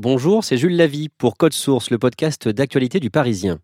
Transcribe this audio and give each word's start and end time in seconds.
Bonjour, 0.00 0.44
c'est 0.44 0.56
Jules 0.56 0.76
Lavie 0.76 1.08
pour 1.08 1.36
Code 1.36 1.52
Source, 1.52 1.90
le 1.90 1.98
podcast 1.98 2.46
d'actualité 2.46 3.00
du 3.00 3.10
Parisien. 3.10 3.58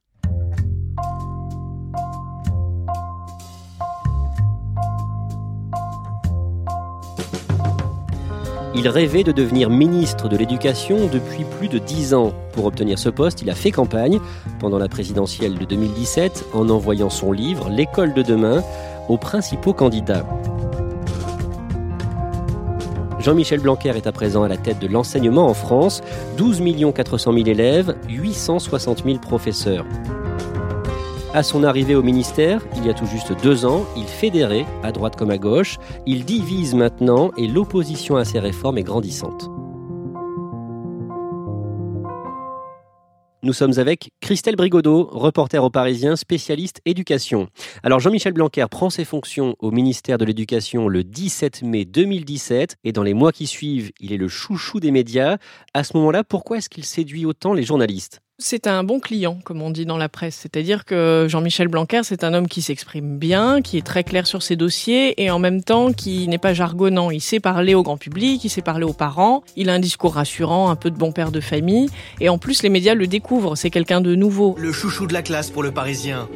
Il 8.74 8.88
rêvait 8.88 9.22
de 9.22 9.30
devenir 9.30 9.70
ministre 9.70 10.28
de 10.28 10.36
l'Éducation 10.36 11.06
depuis 11.06 11.44
plus 11.44 11.68
de 11.68 11.78
dix 11.78 12.14
ans. 12.14 12.34
Pour 12.52 12.64
obtenir 12.64 12.98
ce 12.98 13.10
poste, 13.10 13.42
il 13.42 13.48
a 13.48 13.54
fait 13.54 13.70
campagne 13.70 14.18
pendant 14.58 14.78
la 14.78 14.88
présidentielle 14.88 15.56
de 15.56 15.64
2017 15.64 16.46
en 16.52 16.68
envoyant 16.68 17.10
son 17.10 17.30
livre 17.30 17.68
L'école 17.68 18.12
de 18.12 18.22
demain 18.22 18.60
aux 19.08 19.18
principaux 19.18 19.72
candidats. 19.72 20.26
Jean-Michel 23.24 23.60
Blanquer 23.60 23.96
est 23.96 24.06
à 24.06 24.12
présent 24.12 24.42
à 24.42 24.48
la 24.48 24.58
tête 24.58 24.78
de 24.80 24.86
l'enseignement 24.86 25.46
en 25.46 25.54
France, 25.54 26.02
12 26.36 26.60
400 26.94 27.32
000 27.32 27.46
élèves, 27.46 27.96
860 28.06 29.02
000 29.02 29.18
professeurs. 29.18 29.86
À 31.32 31.42
son 31.42 31.64
arrivée 31.64 31.94
au 31.94 32.02
ministère, 32.02 32.60
il 32.76 32.84
y 32.84 32.90
a 32.90 32.92
tout 32.92 33.06
juste 33.06 33.32
deux 33.42 33.64
ans, 33.64 33.86
il 33.96 34.04
fédérait, 34.04 34.66
à 34.82 34.92
droite 34.92 35.16
comme 35.16 35.30
à 35.30 35.38
gauche, 35.38 35.78
il 36.04 36.26
divise 36.26 36.74
maintenant 36.74 37.30
et 37.38 37.48
l'opposition 37.48 38.16
à 38.16 38.26
ces 38.26 38.40
réformes 38.40 38.76
est 38.76 38.82
grandissante. 38.82 39.48
Nous 43.44 43.52
sommes 43.52 43.78
avec 43.78 44.10
Christelle 44.22 44.56
Brigodeau, 44.56 45.06
reporter 45.12 45.62
au 45.62 45.68
Parisien, 45.68 46.16
spécialiste 46.16 46.80
éducation. 46.86 47.48
Alors 47.82 48.00
Jean-Michel 48.00 48.32
Blanquer 48.32 48.64
prend 48.70 48.88
ses 48.88 49.04
fonctions 49.04 49.54
au 49.58 49.70
ministère 49.70 50.16
de 50.16 50.24
l'Éducation 50.24 50.88
le 50.88 51.04
17 51.04 51.62
mai 51.62 51.84
2017 51.84 52.76
et 52.84 52.92
dans 52.92 53.02
les 53.02 53.12
mois 53.12 53.32
qui 53.32 53.46
suivent, 53.46 53.92
il 54.00 54.14
est 54.14 54.16
le 54.16 54.28
chouchou 54.28 54.80
des 54.80 54.90
médias. 54.90 55.36
À 55.74 55.84
ce 55.84 55.94
moment-là, 55.98 56.24
pourquoi 56.24 56.56
est-ce 56.56 56.70
qu'il 56.70 56.86
séduit 56.86 57.26
autant 57.26 57.52
les 57.52 57.64
journalistes? 57.64 58.23
C'est 58.38 58.66
un 58.66 58.82
bon 58.82 58.98
client, 58.98 59.38
comme 59.44 59.62
on 59.62 59.70
dit 59.70 59.86
dans 59.86 59.96
la 59.96 60.08
presse. 60.08 60.36
C'est-à-dire 60.42 60.84
que 60.84 61.26
Jean-Michel 61.28 61.68
Blanquer, 61.68 62.00
c'est 62.02 62.24
un 62.24 62.34
homme 62.34 62.48
qui 62.48 62.62
s'exprime 62.62 63.16
bien, 63.16 63.62
qui 63.62 63.78
est 63.78 63.86
très 63.86 64.02
clair 64.02 64.26
sur 64.26 64.42
ses 64.42 64.56
dossiers 64.56 65.22
et 65.22 65.30
en 65.30 65.38
même 65.38 65.62
temps 65.62 65.92
qui 65.92 66.26
n'est 66.26 66.38
pas 66.38 66.52
jargonnant. 66.52 67.10
Il 67.10 67.20
sait 67.20 67.38
parler 67.40 67.74
au 67.74 67.82
grand 67.82 67.96
public, 67.96 68.44
il 68.44 68.48
sait 68.48 68.60
parler 68.60 68.84
aux 68.84 68.92
parents, 68.92 69.44
il 69.56 69.70
a 69.70 69.72
un 69.74 69.78
discours 69.78 70.14
rassurant, 70.14 70.68
un 70.68 70.76
peu 70.76 70.90
de 70.90 70.96
bon 70.96 71.12
père 71.12 71.30
de 71.30 71.40
famille 71.40 71.88
et 72.20 72.28
en 72.28 72.38
plus 72.38 72.62
les 72.62 72.68
médias 72.68 72.94
le 72.94 73.06
découvrent. 73.06 73.56
C'est 73.56 73.70
quelqu'un 73.70 74.00
de 74.00 74.14
nouveau. 74.14 74.56
Le 74.58 74.72
chouchou 74.72 75.06
de 75.06 75.12
la 75.12 75.22
classe 75.22 75.50
pour 75.50 75.62
le 75.62 75.70
Parisien, 75.70 76.28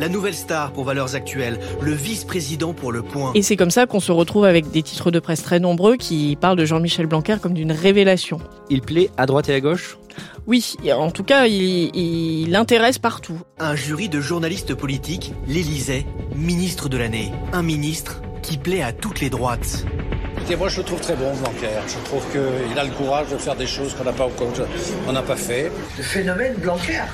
la 0.00 0.08
nouvelle 0.08 0.34
star 0.34 0.72
pour 0.72 0.84
Valeurs 0.84 1.14
Actuelles, 1.14 1.60
le 1.80 1.92
vice-président 1.92 2.74
pour 2.74 2.90
Le 2.90 3.02
Point. 3.02 3.32
Et 3.34 3.42
c'est 3.42 3.56
comme 3.56 3.70
ça 3.70 3.86
qu'on 3.86 4.00
se 4.00 4.12
retrouve 4.12 4.44
avec 4.44 4.70
des 4.72 4.82
titres 4.82 5.10
de 5.10 5.20
presse 5.20 5.42
très 5.42 5.60
nombreux 5.60 5.96
qui 5.96 6.36
parlent 6.40 6.58
de 6.58 6.64
Jean-Michel 6.64 7.06
Blanquer 7.06 7.36
comme 7.40 7.54
d'une 7.54 7.72
révélation. 7.72 8.38
Il 8.70 8.80
plaît 8.80 9.10
à 9.16 9.26
droite 9.26 9.48
et 9.48 9.54
à 9.54 9.60
gauche? 9.60 9.98
Oui, 10.46 10.76
en 10.92 11.10
tout 11.10 11.24
cas, 11.24 11.46
il, 11.46 12.50
l'intéresse 12.50 12.98
partout. 12.98 13.40
Un 13.58 13.74
jury 13.74 14.08
de 14.08 14.20
journalistes 14.20 14.74
politiques 14.74 15.32
l'Élysée, 15.46 16.06
ministre 16.34 16.88
de 16.88 16.98
l'année. 16.98 17.32
Un 17.52 17.62
ministre 17.62 18.20
qui 18.42 18.58
plaît 18.58 18.82
à 18.82 18.92
toutes 18.92 19.20
les 19.20 19.30
droites. 19.30 19.84
Écoutez, 20.36 20.56
moi 20.56 20.68
je 20.68 20.78
le 20.78 20.84
trouve 20.84 21.00
très 21.00 21.16
bon, 21.16 21.34
Blanquer. 21.36 21.68
Je 21.86 22.04
trouve 22.04 22.24
qu'il 22.30 22.78
a 22.78 22.84
le 22.84 22.90
courage 22.90 23.28
de 23.30 23.38
faire 23.38 23.56
des 23.56 23.66
choses 23.66 23.94
qu'on 23.94 24.04
n'a 24.04 24.12
pas, 24.12 24.28
n'a 25.10 25.22
pas 25.22 25.36
fait. 25.36 25.72
Le 25.96 26.02
phénomène 26.02 26.54
Blanquer 26.56 27.04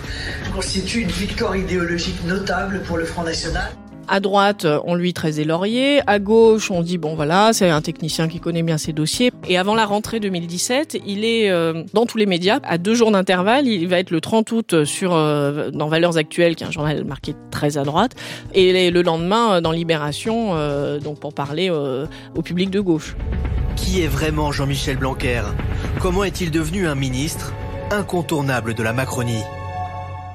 constitue 0.52 1.02
une 1.02 1.10
victoire 1.10 1.54
idéologique 1.54 2.24
notable 2.24 2.82
pour 2.82 2.96
le 2.96 3.04
Front 3.04 3.22
National. 3.22 3.70
À 4.12 4.18
droite, 4.18 4.66
on 4.86 4.96
lui 4.96 5.14
traise 5.14 5.36
des 5.36 5.44
lauriers. 5.44 6.00
À 6.08 6.18
gauche, 6.18 6.72
on 6.72 6.82
dit 6.82 6.98
bon 6.98 7.14
voilà, 7.14 7.52
c'est 7.52 7.70
un 7.70 7.80
technicien 7.80 8.26
qui 8.26 8.40
connaît 8.40 8.64
bien 8.64 8.76
ses 8.76 8.92
dossiers. 8.92 9.30
Et 9.48 9.56
avant 9.56 9.76
la 9.76 9.86
rentrée 9.86 10.18
2017, 10.18 11.00
il 11.06 11.24
est 11.24 11.48
euh, 11.48 11.84
dans 11.94 12.06
tous 12.06 12.18
les 12.18 12.26
médias 12.26 12.58
à 12.64 12.76
deux 12.76 12.94
jours 12.94 13.12
d'intervalle. 13.12 13.68
Il 13.68 13.86
va 13.86 14.00
être 14.00 14.10
le 14.10 14.20
30 14.20 14.50
août 14.50 14.84
sur 14.84 15.14
euh, 15.14 15.70
dans 15.70 15.86
Valeurs 15.86 16.16
Actuelles, 16.16 16.56
qui 16.56 16.64
est 16.64 16.66
un 16.66 16.72
journal 16.72 17.04
marqué 17.04 17.36
très 17.52 17.78
à 17.78 17.84
droite, 17.84 18.16
et 18.52 18.90
le 18.90 19.02
lendemain 19.02 19.52
euh, 19.52 19.60
dans 19.60 19.70
Libération, 19.70 20.56
donc 20.98 21.20
pour 21.20 21.32
parler 21.32 21.70
au 21.70 22.42
public 22.42 22.70
de 22.70 22.80
gauche. 22.80 23.14
Qui 23.76 24.02
est 24.02 24.08
vraiment 24.08 24.50
Jean-Michel 24.50 24.96
Blanquer? 24.96 25.42
Comment 26.00 26.24
est-il 26.24 26.50
devenu 26.50 26.88
un 26.88 26.96
ministre 26.96 27.52
incontournable 27.92 28.74
de 28.74 28.82
la 28.82 28.92
Macronie? 28.92 29.44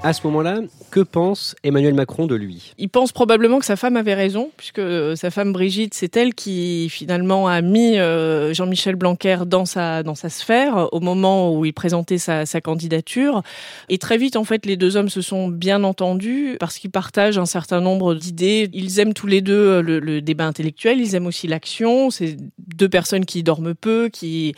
À 0.01 0.13
ce 0.13 0.21
moment-là, 0.27 0.59
que 0.95 1.01
pense 1.01 1.57
Emmanuel 1.65 1.93
Macron 1.93 2.25
de 2.25 2.35
lui? 2.35 2.71
Il 2.77 2.87
pense 2.87 3.11
probablement 3.11 3.59
que 3.59 3.65
sa 3.65 3.75
femme 3.75 3.97
avait 3.97 4.13
raison, 4.13 4.49
puisque 4.55 4.79
euh, 4.79 5.17
sa 5.17 5.29
femme 5.29 5.51
Brigitte, 5.51 5.93
c'est 5.93 6.15
elle 6.15 6.33
qui 6.33 6.87
finalement 6.87 7.49
a 7.49 7.59
mis 7.59 7.97
euh, 7.97 8.53
Jean-Michel 8.53 8.95
Blanquer 8.95 9.39
dans 9.45 9.65
sa, 9.65 10.03
dans 10.03 10.15
sa 10.15 10.29
sphère 10.29 10.87
au 10.93 11.01
moment 11.01 11.53
où 11.53 11.65
il 11.65 11.73
présentait 11.73 12.17
sa, 12.17 12.45
sa 12.45 12.61
candidature. 12.61 13.43
Et 13.89 13.97
très 13.97 14.17
vite, 14.17 14.37
en 14.37 14.45
fait, 14.45 14.65
les 14.65 14.77
deux 14.77 14.95
hommes 14.95 15.09
se 15.09 15.19
sont 15.19 15.49
bien 15.49 15.83
entendus 15.83 16.55
parce 16.61 16.77
qu'ils 16.77 16.91
partagent 16.91 17.37
un 17.37 17.45
certain 17.45 17.81
nombre 17.81 18.15
d'idées. 18.15 18.69
Ils 18.71 19.01
aiment 19.01 19.13
tous 19.13 19.27
les 19.27 19.41
deux 19.41 19.53
euh, 19.53 19.81
le, 19.81 20.21
débat 20.21 20.45
intellectuel, 20.45 21.01
ils 21.01 21.13
aiment 21.13 21.27
aussi 21.27 21.49
l'action. 21.49 22.09
C'est 22.09 22.37
deux 22.73 22.87
personnes 22.87 23.25
qui 23.25 23.43
dorment 23.43 23.75
peu, 23.75 24.07
qui, 24.07 24.55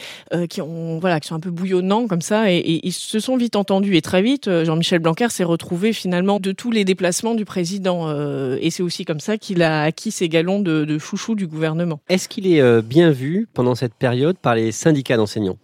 qui, 0.51 0.61
ont, 0.61 0.99
voilà, 0.99 1.19
qui 1.19 1.29
sont 1.29 1.35
un 1.35 1.39
peu 1.39 1.49
bouillonnants 1.49 2.05
comme 2.05 2.21
ça, 2.21 2.51
et, 2.51 2.57
et 2.57 2.87
ils 2.87 2.93
se 2.93 3.19
sont 3.19 3.37
vite 3.37 3.55
entendus. 3.55 3.97
Et 3.97 4.03
très 4.03 4.21
vite, 4.21 4.47
Jean-Michel 4.63 4.99
Blanquer 4.99 5.29
s'est 5.29 5.43
retrouvé 5.43 5.93
finalement 5.93 6.26
de 6.39 6.51
tous 6.51 6.71
les 6.71 6.85
déplacements 6.85 7.33
du 7.33 7.45
président. 7.45 8.09
Euh, 8.09 8.57
et 8.61 8.69
c'est 8.69 8.83
aussi 8.83 9.05
comme 9.05 9.19
ça 9.19 9.37
qu'il 9.37 9.63
a 9.63 9.83
acquis 9.83 10.11
ses 10.11 10.29
galons 10.29 10.59
de, 10.59 10.97
chouchou 10.97 11.35
du 11.35 11.47
gouvernement. 11.47 11.99
Est-ce 12.09 12.27
qu'il 12.27 12.47
est 12.47 12.61
euh, 12.61 12.81
bien 12.81 13.11
vu 13.11 13.47
pendant 13.53 13.75
cette 13.75 13.93
période 13.93 14.37
par 14.37 14.55
les 14.55 14.71
syndicats 14.71 15.17
d'enseignants? 15.17 15.57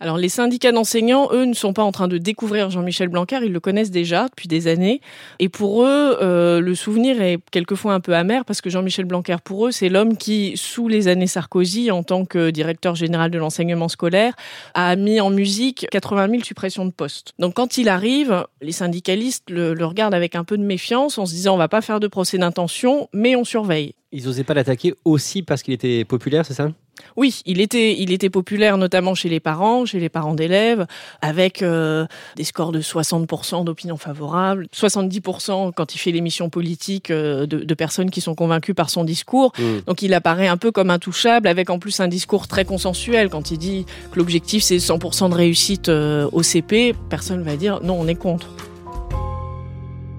Alors 0.00 0.18
les 0.18 0.28
syndicats 0.28 0.72
d'enseignants, 0.72 1.28
eux, 1.32 1.44
ne 1.44 1.54
sont 1.54 1.72
pas 1.72 1.84
en 1.84 1.92
train 1.92 2.08
de 2.08 2.18
découvrir 2.18 2.68
Jean-Michel 2.68 3.08
Blanquer, 3.08 3.38
ils 3.44 3.52
le 3.52 3.60
connaissent 3.60 3.92
déjà 3.92 4.28
depuis 4.28 4.48
des 4.48 4.66
années. 4.66 5.00
Et 5.38 5.48
pour 5.48 5.84
eux, 5.84 6.18
euh, 6.20 6.60
le 6.60 6.74
souvenir 6.74 7.22
est 7.22 7.38
quelquefois 7.52 7.94
un 7.94 8.00
peu 8.00 8.14
amer 8.14 8.44
parce 8.44 8.60
que 8.60 8.70
Jean-Michel 8.70 9.04
Blanquer, 9.04 9.36
pour 9.44 9.68
eux, 9.68 9.70
c'est 9.70 9.88
l'homme 9.88 10.16
qui, 10.16 10.54
sous 10.56 10.88
les 10.88 11.06
années 11.06 11.28
Sarkozy, 11.28 11.90
en 11.90 12.02
tant 12.02 12.24
que 12.24 12.50
directeur 12.50 12.96
général 12.96 13.30
de 13.30 13.38
l'enseignement 13.38 13.88
scolaire, 13.88 14.34
a 14.74 14.96
mis 14.96 15.20
en 15.20 15.30
musique 15.30 15.86
80 15.90 16.28
000 16.28 16.42
suppressions 16.42 16.84
de 16.86 16.92
postes. 16.92 17.32
Donc 17.38 17.54
quand 17.54 17.78
il 17.78 17.88
arrive, 17.88 18.44
les 18.60 18.72
syndicalistes 18.72 19.48
le, 19.48 19.74
le 19.74 19.86
regardent 19.86 20.14
avec 20.14 20.34
un 20.34 20.44
peu 20.44 20.58
de 20.58 20.64
méfiance 20.64 21.18
en 21.18 21.26
se 21.26 21.32
disant 21.32 21.54
on 21.54 21.58
va 21.58 21.68
pas 21.68 21.82
faire 21.82 22.00
de 22.00 22.08
procès 22.08 22.36
d'intention, 22.36 23.08
mais 23.12 23.36
on 23.36 23.44
surveille. 23.44 23.94
Ils 24.10 24.24
n'osaient 24.26 24.44
pas 24.44 24.54
l'attaquer 24.54 24.94
aussi 25.04 25.42
parce 25.42 25.62
qu'il 25.62 25.72
était 25.72 26.04
populaire, 26.04 26.44
c'est 26.44 26.54
ça? 26.54 26.70
Oui, 27.16 27.42
il 27.46 27.60
était, 27.60 27.98
il 27.98 28.12
était 28.12 28.30
populaire 28.30 28.76
notamment 28.76 29.14
chez 29.14 29.28
les 29.28 29.40
parents, 29.40 29.84
chez 29.84 30.00
les 30.00 30.08
parents 30.08 30.34
d'élèves, 30.34 30.86
avec 31.22 31.62
euh, 31.62 32.06
des 32.36 32.44
scores 32.44 32.72
de 32.72 32.80
60% 32.80 33.64
d'opinion 33.64 33.96
favorable, 33.96 34.66
70% 34.74 35.72
quand 35.72 35.94
il 35.94 35.98
fait 35.98 36.10
l'émission 36.10 36.50
politique 36.50 37.10
euh, 37.10 37.46
de, 37.46 37.74
personnes 37.74 38.10
qui 38.10 38.20
sont 38.20 38.34
convaincues 38.34 38.74
par 38.74 38.90
son 38.90 39.04
discours. 39.04 39.52
Hmm. 39.58 39.80
Donc 39.86 40.02
il 40.02 40.14
apparaît 40.14 40.48
un 40.48 40.56
peu 40.56 40.72
comme 40.72 40.90
intouchable, 40.90 41.48
avec 41.48 41.70
en 41.70 41.78
plus 41.78 42.00
un 42.00 42.08
discours 42.08 42.48
très 42.48 42.64
consensuel. 42.64 43.28
Quand 43.28 43.50
il 43.50 43.58
dit 43.58 43.86
que 44.12 44.18
l'objectif 44.18 44.62
c'est 44.62 44.76
100% 44.76 45.30
de 45.30 45.34
réussite 45.34 45.88
euh, 45.88 46.28
au 46.32 46.42
CP, 46.42 46.94
personne 47.08 47.42
va 47.42 47.56
dire 47.56 47.80
non, 47.82 47.96
on 48.00 48.06
est 48.06 48.14
contre. 48.14 48.48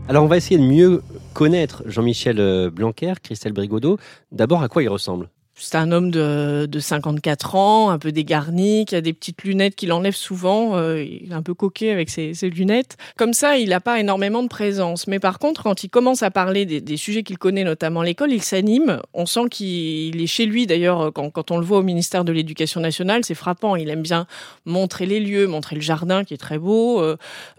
Alors 0.08 0.24
on 0.24 0.28
va 0.28 0.38
essayer 0.38 0.58
de 0.58 0.64
mieux 0.64 1.02
connaître 1.34 1.84
Jean-Michel 1.86 2.70
Blanquer, 2.70 3.14
Christelle 3.22 3.54
Brigodeau. 3.54 3.98
D'abord, 4.32 4.64
à 4.64 4.70
quoi 4.70 4.84
il 4.84 4.90
ressemble? 4.90 5.30
C'est 5.58 5.78
un 5.78 5.92
homme 5.94 6.12
de, 6.12 6.68
de 6.70 6.80
54 6.80 7.56
ans, 7.56 7.90
un 7.90 7.98
peu 7.98 8.12
dégarni, 8.12 8.84
qui 8.86 8.96
a 8.96 9.02
des 9.02 9.14
petites 9.14 9.44
lunettes 9.44 9.76
qu'il 9.76 9.94
enlève 9.94 10.16
souvent. 10.16 10.76
Euh, 10.76 11.02
il 11.02 11.32
est 11.32 11.36
un 11.36 11.42
peu 11.42 11.54
coquet 11.54 11.92
avec 11.92 12.10
ses, 12.10 12.34
lunettes. 12.50 12.98
Comme 13.16 13.34
ça, 13.34 13.58
il 13.58 13.70
n'a 13.70 13.80
pas 13.80 14.00
énormément 14.00 14.44
de 14.44 14.50
présence. 14.50 15.08
Mais 15.08 15.20
par 15.20 15.40
contre, 15.40 15.64
quand 15.64 15.84
il 15.86 15.90
commence 15.90 16.24
à 16.24 16.32
parler 16.32 16.66
des, 16.66 16.98
sujets 16.98 17.24
qu'il 17.24 17.38
connaît, 17.38 17.64
notamment 17.64 18.02
l'école, 18.02 18.34
il 18.34 18.44
s'anime. 18.44 19.02
On 19.14 19.26
sent 19.26 19.48
qu'il 19.50 20.22
est 20.22 20.28
chez 20.28 20.46
lui. 20.46 20.68
D'ailleurs, 20.68 21.14
quand, 21.14 21.52
on 21.52 21.58
le 21.58 21.66
voit 21.66 21.78
au 21.78 21.84
ministère 21.84 22.26
de 22.26 22.34
l'Éducation 22.34 22.82
nationale, 22.82 23.24
c'est 23.24 23.36
frappant. 23.36 23.78
Il 23.78 23.90
aime 23.90 24.02
bien 24.02 24.28
montrer 24.66 25.06
les 25.06 25.22
lieux, 25.22 25.48
montrer 25.48 25.76
le 25.76 25.82
jardin 25.82 26.26
qui 26.26 26.34
est 26.34 26.38
très 26.38 26.60
beau. 26.60 27.02
Euh, 27.02 27.16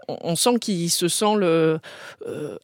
on, 0.07 0.35
sent 0.35 0.59
qu'il 0.61 0.89
se 0.91 1.07
sent 1.07 1.25
euh, 1.41 1.79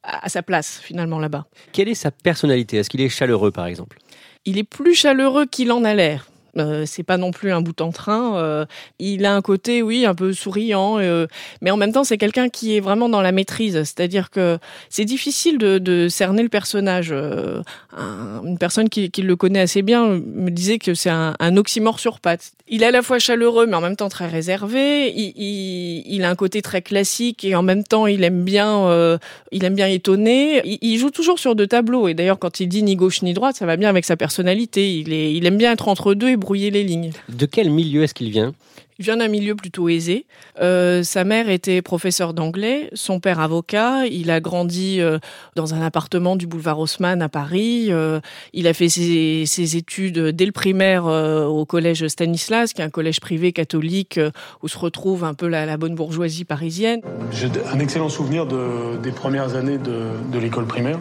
à 0.04 0.28
sa 0.28 0.42
place 0.42 0.80
finalement 0.80 1.18
là-bas. 1.18 1.44
Quelle 1.72 1.88
est 1.88 1.94
sa 1.94 2.12
personnalité? 2.12 2.76
Est-ce 2.76 2.88
qu'il 2.88 3.00
est 3.00 3.08
chaleureux, 3.08 3.50
par 3.50 3.66
exemple? 3.66 3.98
Il 4.46 4.58
est 4.58 4.64
plus 4.64 4.94
chaleureux 4.94 5.46
qu'il 5.46 5.72
en 5.72 5.84
a 5.84 5.94
l'air. 5.94 6.26
Euh, 6.58 6.84
c'est 6.86 7.02
pas 7.02 7.16
non 7.16 7.30
plus 7.30 7.52
un 7.52 7.60
bout 7.60 7.80
en 7.80 7.90
train. 7.90 8.36
Euh, 8.38 8.64
il 8.98 9.24
a 9.24 9.34
un 9.34 9.42
côté, 9.42 9.82
oui, 9.82 10.06
un 10.06 10.14
peu 10.14 10.32
souriant, 10.32 10.98
euh, 10.98 11.26
mais 11.60 11.70
en 11.70 11.76
même 11.76 11.92
temps, 11.92 12.04
c'est 12.04 12.18
quelqu'un 12.18 12.48
qui 12.48 12.76
est 12.76 12.80
vraiment 12.80 13.08
dans 13.08 13.20
la 13.20 13.32
maîtrise. 13.32 13.74
C'est-à-dire 13.84 14.30
que 14.30 14.58
c'est 14.88 15.04
difficile 15.04 15.58
de, 15.58 15.78
de, 15.78 16.08
cerner 16.08 16.42
le 16.42 16.48
personnage. 16.48 17.12
une 17.12 18.58
personne 18.58 18.88
qui, 18.88 19.10
qui, 19.10 19.22
le 19.22 19.36
connaît 19.36 19.60
assez 19.60 19.82
bien 19.82 20.06
me 20.06 20.50
disait 20.50 20.78
que 20.78 20.94
c'est 20.94 21.10
un, 21.10 21.34
un, 21.40 21.56
oxymore 21.56 21.98
sur 21.98 22.20
pattes. 22.20 22.52
Il 22.68 22.82
est 22.82 22.86
à 22.86 22.90
la 22.90 23.02
fois 23.02 23.18
chaleureux, 23.18 23.66
mais 23.66 23.74
en 23.74 23.80
même 23.80 23.96
temps 23.96 24.08
très 24.08 24.26
réservé. 24.26 25.12
Il, 25.14 25.32
il, 25.36 26.02
il 26.06 26.24
a 26.24 26.30
un 26.30 26.34
côté 26.34 26.62
très 26.62 26.82
classique 26.82 27.44
et 27.44 27.54
en 27.54 27.62
même 27.62 27.84
temps, 27.84 28.06
il 28.06 28.24
aime 28.24 28.42
bien, 28.42 29.18
il 29.52 29.64
aime 29.64 29.74
bien 29.74 29.86
étonner. 29.86 30.62
Il, 30.64 30.78
il, 30.80 30.98
joue 30.98 31.10
toujours 31.10 31.38
sur 31.38 31.54
deux 31.54 31.66
tableaux. 31.66 32.08
Et 32.08 32.14
d'ailleurs, 32.14 32.38
quand 32.38 32.60
il 32.60 32.68
dit 32.68 32.82
ni 32.82 32.96
gauche 32.96 33.22
ni 33.22 33.34
droite, 33.34 33.56
ça 33.56 33.66
va 33.66 33.76
bien 33.76 33.88
avec 33.88 34.04
sa 34.04 34.16
personnalité. 34.16 34.98
Il, 34.98 35.12
est, 35.12 35.32
il 35.32 35.46
aime 35.46 35.56
bien 35.56 35.72
être 35.72 35.88
entre 35.88 36.14
deux 36.14 36.28
et 36.28 36.36
brouiller 36.44 36.70
les 36.70 36.84
lignes. 36.84 37.10
De 37.28 37.46
quel 37.46 37.70
milieu 37.70 38.02
est-ce 38.02 38.14
qu'il 38.14 38.30
vient? 38.30 38.52
Il 38.98 39.04
vient 39.04 39.16
d'un 39.16 39.28
milieu 39.28 39.56
plutôt 39.56 39.88
aisé. 39.88 40.24
Euh, 40.60 41.02
sa 41.02 41.24
mère 41.24 41.48
était 41.48 41.82
professeure 41.82 42.32
d'anglais, 42.32 42.90
son 42.92 43.18
père 43.18 43.40
avocat. 43.40 44.06
Il 44.06 44.30
a 44.30 44.40
grandi 44.40 45.00
euh, 45.00 45.18
dans 45.56 45.74
un 45.74 45.82
appartement 45.82 46.36
du 46.36 46.46
boulevard 46.46 46.78
Haussmann 46.78 47.20
à 47.20 47.28
Paris. 47.28 47.86
Euh, 47.90 48.20
il 48.52 48.68
a 48.68 48.74
fait 48.74 48.88
ses, 48.88 49.46
ses, 49.46 49.76
études 49.76 50.18
dès 50.18 50.46
le 50.46 50.52
primaire 50.52 51.06
euh, 51.06 51.44
au 51.46 51.64
collège 51.64 52.06
Stanislas, 52.06 52.72
qui 52.72 52.82
est 52.82 52.84
un 52.84 52.90
collège 52.90 53.18
privé 53.18 53.52
catholique 53.52 54.18
euh, 54.18 54.30
où 54.62 54.68
se 54.68 54.78
retrouve 54.78 55.24
un 55.24 55.34
peu 55.34 55.48
la, 55.48 55.66
la 55.66 55.76
bonne 55.76 55.96
bourgeoisie 55.96 56.44
parisienne. 56.44 57.00
J'ai 57.32 57.48
un 57.72 57.80
excellent 57.80 58.10
souvenir 58.10 58.46
de, 58.46 58.96
des 59.02 59.10
premières 59.10 59.56
années 59.56 59.78
de, 59.78 60.10
de 60.32 60.38
l'école 60.38 60.66
primaire. 60.66 61.00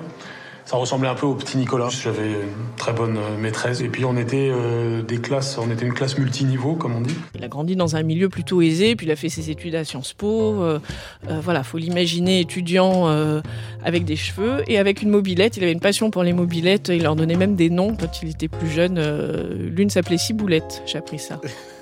Ça 0.65 0.77
ressemblait 0.77 1.09
un 1.09 1.15
peu 1.15 1.25
au 1.25 1.35
petit 1.35 1.57
Nicolas. 1.57 1.89
J'avais 1.89 2.31
une 2.31 2.75
très 2.77 2.93
bonne 2.93 3.19
maîtresse. 3.39 3.81
Et 3.81 3.89
puis 3.89 4.05
on 4.05 4.15
était 4.17 4.49
euh, 4.51 5.01
des 5.01 5.17
classes, 5.17 5.57
on 5.57 5.69
était 5.69 5.85
une 5.85 5.93
classe 5.93 6.17
multiniveau, 6.17 6.75
comme 6.75 6.95
on 6.95 7.01
dit. 7.01 7.15
Il 7.35 7.43
a 7.43 7.47
grandi 7.47 7.75
dans 7.75 7.95
un 7.95 8.03
milieu 8.03 8.29
plutôt 8.29 8.61
aisé, 8.61 8.95
puis 8.95 9.05
il 9.05 9.11
a 9.11 9.15
fait 9.15 9.29
ses 9.29 9.49
études 9.49 9.75
à 9.75 9.83
Sciences 9.83 10.13
Po. 10.13 10.63
Euh, 10.63 10.79
euh, 11.29 11.39
voilà, 11.41 11.63
faut 11.63 11.77
l'imaginer 11.77 12.39
étudiant 12.39 13.07
euh, 13.07 13.41
avec 13.83 14.05
des 14.05 14.15
cheveux 14.15 14.63
et 14.67 14.77
avec 14.77 15.01
une 15.01 15.09
mobilette. 15.09 15.57
Il 15.57 15.63
avait 15.63 15.73
une 15.73 15.79
passion 15.79 16.11
pour 16.11 16.23
les 16.23 16.33
mobilettes. 16.33 16.89
Il 16.89 17.03
leur 17.03 17.15
donnait 17.15 17.35
même 17.35 17.55
des 17.55 17.69
noms 17.69 17.95
quand 17.95 18.21
il 18.21 18.29
était 18.29 18.47
plus 18.47 18.69
jeune. 18.69 18.97
Euh, 18.97 19.69
L'une 19.69 19.89
s'appelait 19.89 20.17
Ciboulette. 20.17 20.81
J'ai 20.85 20.97
appris 20.97 21.19
ça. 21.19 21.39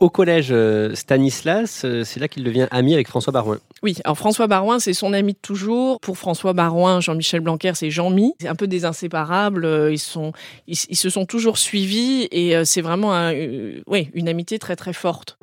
Au 0.00 0.10
collège 0.10 0.48
euh, 0.50 0.94
Stanislas, 0.94 1.82
euh, 1.84 2.04
c'est 2.04 2.20
là 2.20 2.28
qu'il 2.28 2.44
devient 2.44 2.66
ami 2.70 2.94
avec 2.94 3.08
François 3.08 3.32
Barouin. 3.32 3.58
Oui, 3.82 3.96
alors 4.04 4.16
François 4.16 4.46
Barouin, 4.46 4.78
c'est 4.78 4.92
son 4.94 5.12
ami 5.12 5.32
de 5.34 5.38
toujours. 5.40 6.00
Pour 6.00 6.18
François 6.18 6.52
Barouin, 6.52 7.00
Jean-Michel 7.00 7.40
Blanquer, 7.40 7.72
c'est 7.74 7.90
Jean-Mi. 7.90 8.34
C'est 8.40 8.48
un 8.48 8.54
peu 8.54 8.66
des 8.66 8.84
inséparables. 8.84 9.64
euh, 9.64 9.92
Ils, 9.92 9.98
sont, 9.98 10.32
ils, 10.66 10.76
ils 10.88 10.96
se 10.96 11.10
sont 11.10 11.26
toujours 11.26 11.58
suivis 11.58 12.28
et 12.30 12.64
c'est 12.64 12.80
vraiment 12.82 13.12
un, 13.14 13.32
euh, 13.34 13.80
oui, 13.86 14.10
une 14.14 14.28
amitié 14.28 14.58
très 14.58 14.76
très 14.76 14.92
forte. 14.92 15.38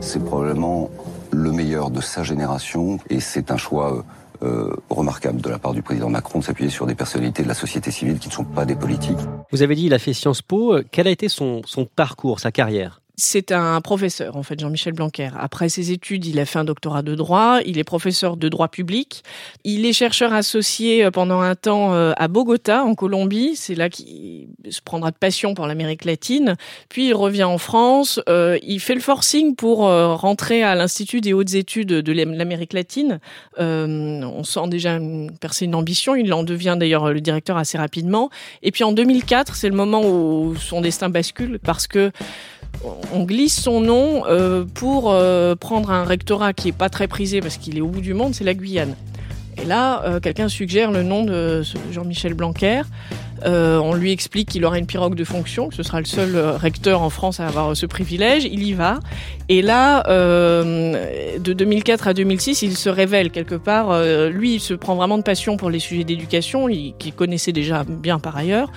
C'est 0.00 0.24
probablement 0.24 0.90
le 1.30 1.52
meilleur 1.52 1.90
de 1.90 2.00
sa 2.00 2.22
génération 2.22 2.98
et 3.10 3.20
c'est 3.20 3.50
un 3.50 3.56
choix 3.56 4.04
euh, 4.42 4.74
remarquable 4.90 5.40
de 5.40 5.48
la 5.48 5.58
part 5.58 5.72
du 5.72 5.82
président 5.82 6.08
Macron 6.10 6.40
de 6.40 6.44
s'appuyer 6.44 6.70
sur 6.70 6.86
des 6.86 6.94
personnalités 6.94 7.42
de 7.44 7.48
la 7.48 7.54
société 7.54 7.90
civile 7.90 8.18
qui 8.18 8.28
ne 8.28 8.32
sont 8.32 8.44
pas 8.44 8.64
des 8.64 8.74
politiques. 8.74 9.18
Vous 9.52 9.62
avez 9.62 9.74
dit 9.76 9.86
il 9.86 9.94
a 9.94 9.98
fait 9.98 10.12
Sciences 10.12 10.42
Po. 10.42 10.76
Quel 10.90 11.06
a 11.06 11.10
été 11.10 11.28
son, 11.28 11.60
son 11.64 11.84
parcours, 11.84 12.40
sa 12.40 12.50
carrière? 12.50 13.01
C'est 13.16 13.52
un 13.52 13.78
professeur, 13.82 14.36
en 14.36 14.42
fait, 14.42 14.58
Jean-Michel 14.58 14.94
Blanquer. 14.94 15.28
Après 15.38 15.68
ses 15.68 15.92
études, 15.92 16.24
il 16.24 16.40
a 16.40 16.46
fait 16.46 16.58
un 16.58 16.64
doctorat 16.64 17.02
de 17.02 17.14
droit. 17.14 17.58
Il 17.66 17.76
est 17.76 17.84
professeur 17.84 18.38
de 18.38 18.48
droit 18.48 18.68
public. 18.68 19.22
Il 19.64 19.84
est 19.84 19.92
chercheur 19.92 20.32
associé 20.32 21.04
euh, 21.04 21.10
pendant 21.10 21.42
un 21.42 21.54
temps 21.54 21.92
euh, 21.92 22.14
à 22.16 22.28
Bogota, 22.28 22.84
en 22.84 22.94
Colombie. 22.94 23.54
C'est 23.54 23.74
là 23.74 23.90
qu'il 23.90 24.48
se 24.70 24.80
prendra 24.80 25.10
de 25.10 25.16
passion 25.16 25.52
pour 25.52 25.66
l'Amérique 25.66 26.06
latine. 26.06 26.56
Puis 26.88 27.08
il 27.08 27.12
revient 27.12 27.44
en 27.44 27.58
France. 27.58 28.18
Euh, 28.30 28.58
il 28.62 28.80
fait 28.80 28.94
le 28.94 29.02
forcing 29.02 29.56
pour 29.56 29.80
rentrer 29.80 30.62
à 30.62 30.74
l'Institut 30.74 31.20
des 31.20 31.34
hautes 31.34 31.52
études 31.52 31.88
de 31.88 32.12
l'Amérique 32.12 32.72
latine. 32.72 33.20
On 33.58 34.42
sent 34.42 34.68
déjà 34.68 34.98
percer 35.38 35.66
une 35.66 35.74
ambition. 35.74 36.14
Il 36.14 36.32
en 36.32 36.44
devient 36.44 36.76
d'ailleurs 36.78 37.12
le 37.12 37.20
directeur 37.20 37.58
assez 37.58 37.76
rapidement. 37.76 38.30
Et 38.62 38.70
puis 38.70 38.84
en 38.84 38.92
2004, 38.92 39.54
c'est 39.54 39.68
le 39.68 39.76
moment 39.76 40.00
où 40.02 40.56
son 40.56 40.80
destin 40.80 41.10
bascule 41.10 41.58
parce 41.62 41.86
que 41.86 42.10
on 43.12 43.24
glisse 43.24 43.60
son 43.60 43.80
nom 43.80 44.24
euh, 44.26 44.64
pour 44.64 45.12
euh, 45.12 45.54
prendre 45.54 45.90
un 45.90 46.04
rectorat 46.04 46.52
qui 46.52 46.68
est 46.68 46.76
pas 46.76 46.88
très 46.88 47.08
prisé 47.08 47.40
parce 47.40 47.56
qu'il 47.56 47.78
est 47.78 47.80
au 47.80 47.88
bout 47.88 48.00
du 48.00 48.14
monde, 48.14 48.34
c'est 48.34 48.44
la 48.44 48.54
Guyane. 48.54 48.94
Et 49.60 49.64
là, 49.64 50.02
euh, 50.04 50.20
quelqu'un 50.20 50.48
suggère 50.48 50.90
le 50.90 51.02
nom 51.02 51.24
de 51.24 51.62
Jean-Michel 51.92 52.34
Blanquer. 52.34 52.82
On 53.44 53.94
lui 53.94 54.12
explique 54.12 54.48
qu'il 54.48 54.64
aura 54.64 54.78
une 54.78 54.86
pirogue 54.86 55.16
de 55.16 55.24
fonction, 55.24 55.68
que 55.68 55.74
ce 55.74 55.82
sera 55.82 55.98
le 55.98 56.06
seul 56.06 56.36
recteur 56.36 57.02
en 57.02 57.10
France 57.10 57.40
à 57.40 57.48
avoir 57.48 57.76
ce 57.76 57.86
privilège. 57.86 58.44
Il 58.44 58.62
y 58.62 58.72
va. 58.72 59.00
Et 59.54 59.60
là, 59.60 60.02
euh, 60.08 61.36
de 61.38 61.52
2004 61.52 62.08
à 62.08 62.14
2006, 62.14 62.62
il 62.62 62.74
se 62.74 62.88
révèle 62.88 63.30
quelque 63.30 63.54
part. 63.54 63.90
Euh, 63.90 64.30
lui, 64.30 64.54
il 64.54 64.60
se 64.60 64.72
prend 64.72 64.94
vraiment 64.94 65.18
de 65.18 65.22
passion 65.22 65.58
pour 65.58 65.68
les 65.68 65.78
sujets 65.78 66.04
d'éducation, 66.04 66.68
qu'il 66.68 67.12
connaissait 67.12 67.52
déjà 67.52 67.84
bien 67.86 68.18
par 68.18 68.34
ailleurs. 68.34 68.72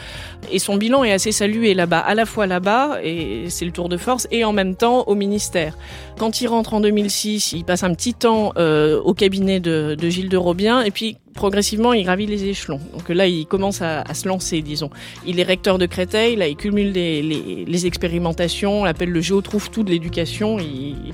Et 0.52 0.60
son 0.60 0.76
bilan 0.76 1.06
est 1.06 1.14
assez 1.14 1.32
salué 1.32 1.76
là-bas, 1.76 2.00
à 2.00 2.14
la 2.14 2.26
fois 2.26 2.46
là-bas, 2.46 3.00
et 3.02 3.46
c'est 3.48 3.64
le 3.64 3.72
tour 3.72 3.88
de 3.88 3.96
force, 3.96 4.28
et 4.32 4.44
en 4.44 4.52
même 4.52 4.76
temps 4.76 5.06
au 5.08 5.16
ministère. 5.16 5.78
Quand 6.18 6.42
il 6.42 6.48
rentre 6.48 6.74
en 6.74 6.82
2006, 6.82 7.54
il 7.54 7.64
passe 7.64 7.84
un 7.84 7.94
petit 7.94 8.14
temps 8.14 8.52
euh, 8.58 9.00
au 9.00 9.14
cabinet 9.14 9.62
de, 9.62 9.96
Gilles 10.10 10.30
de 10.30 10.38
Robien, 10.38 10.82
et 10.82 10.92
puis 10.92 11.18
progressivement, 11.34 11.94
il 11.94 12.04
gravit 12.04 12.26
les 12.26 12.46
échelons. 12.46 12.80
Donc 12.94 13.10
là, 13.10 13.28
il 13.28 13.46
commence 13.46 13.82
à, 13.82 14.04
se 14.14 14.28
lancer, 14.28 14.62
disons. 14.62 14.90
Il 15.26 15.40
est 15.40 15.44
recteur 15.44 15.78
de 15.78 15.86
Créteil, 15.86 16.36
là, 16.36 16.48
il 16.48 16.56
cumule 16.56 16.92
les 16.94 17.86
expérimentations, 17.86 18.82
on 18.82 18.84
l'appelle 18.86 19.10
le 19.10 19.22
géotrouve-tout 19.22 19.84
de 19.84 19.90
l'éducation, 19.92 20.60
il, 20.66 21.14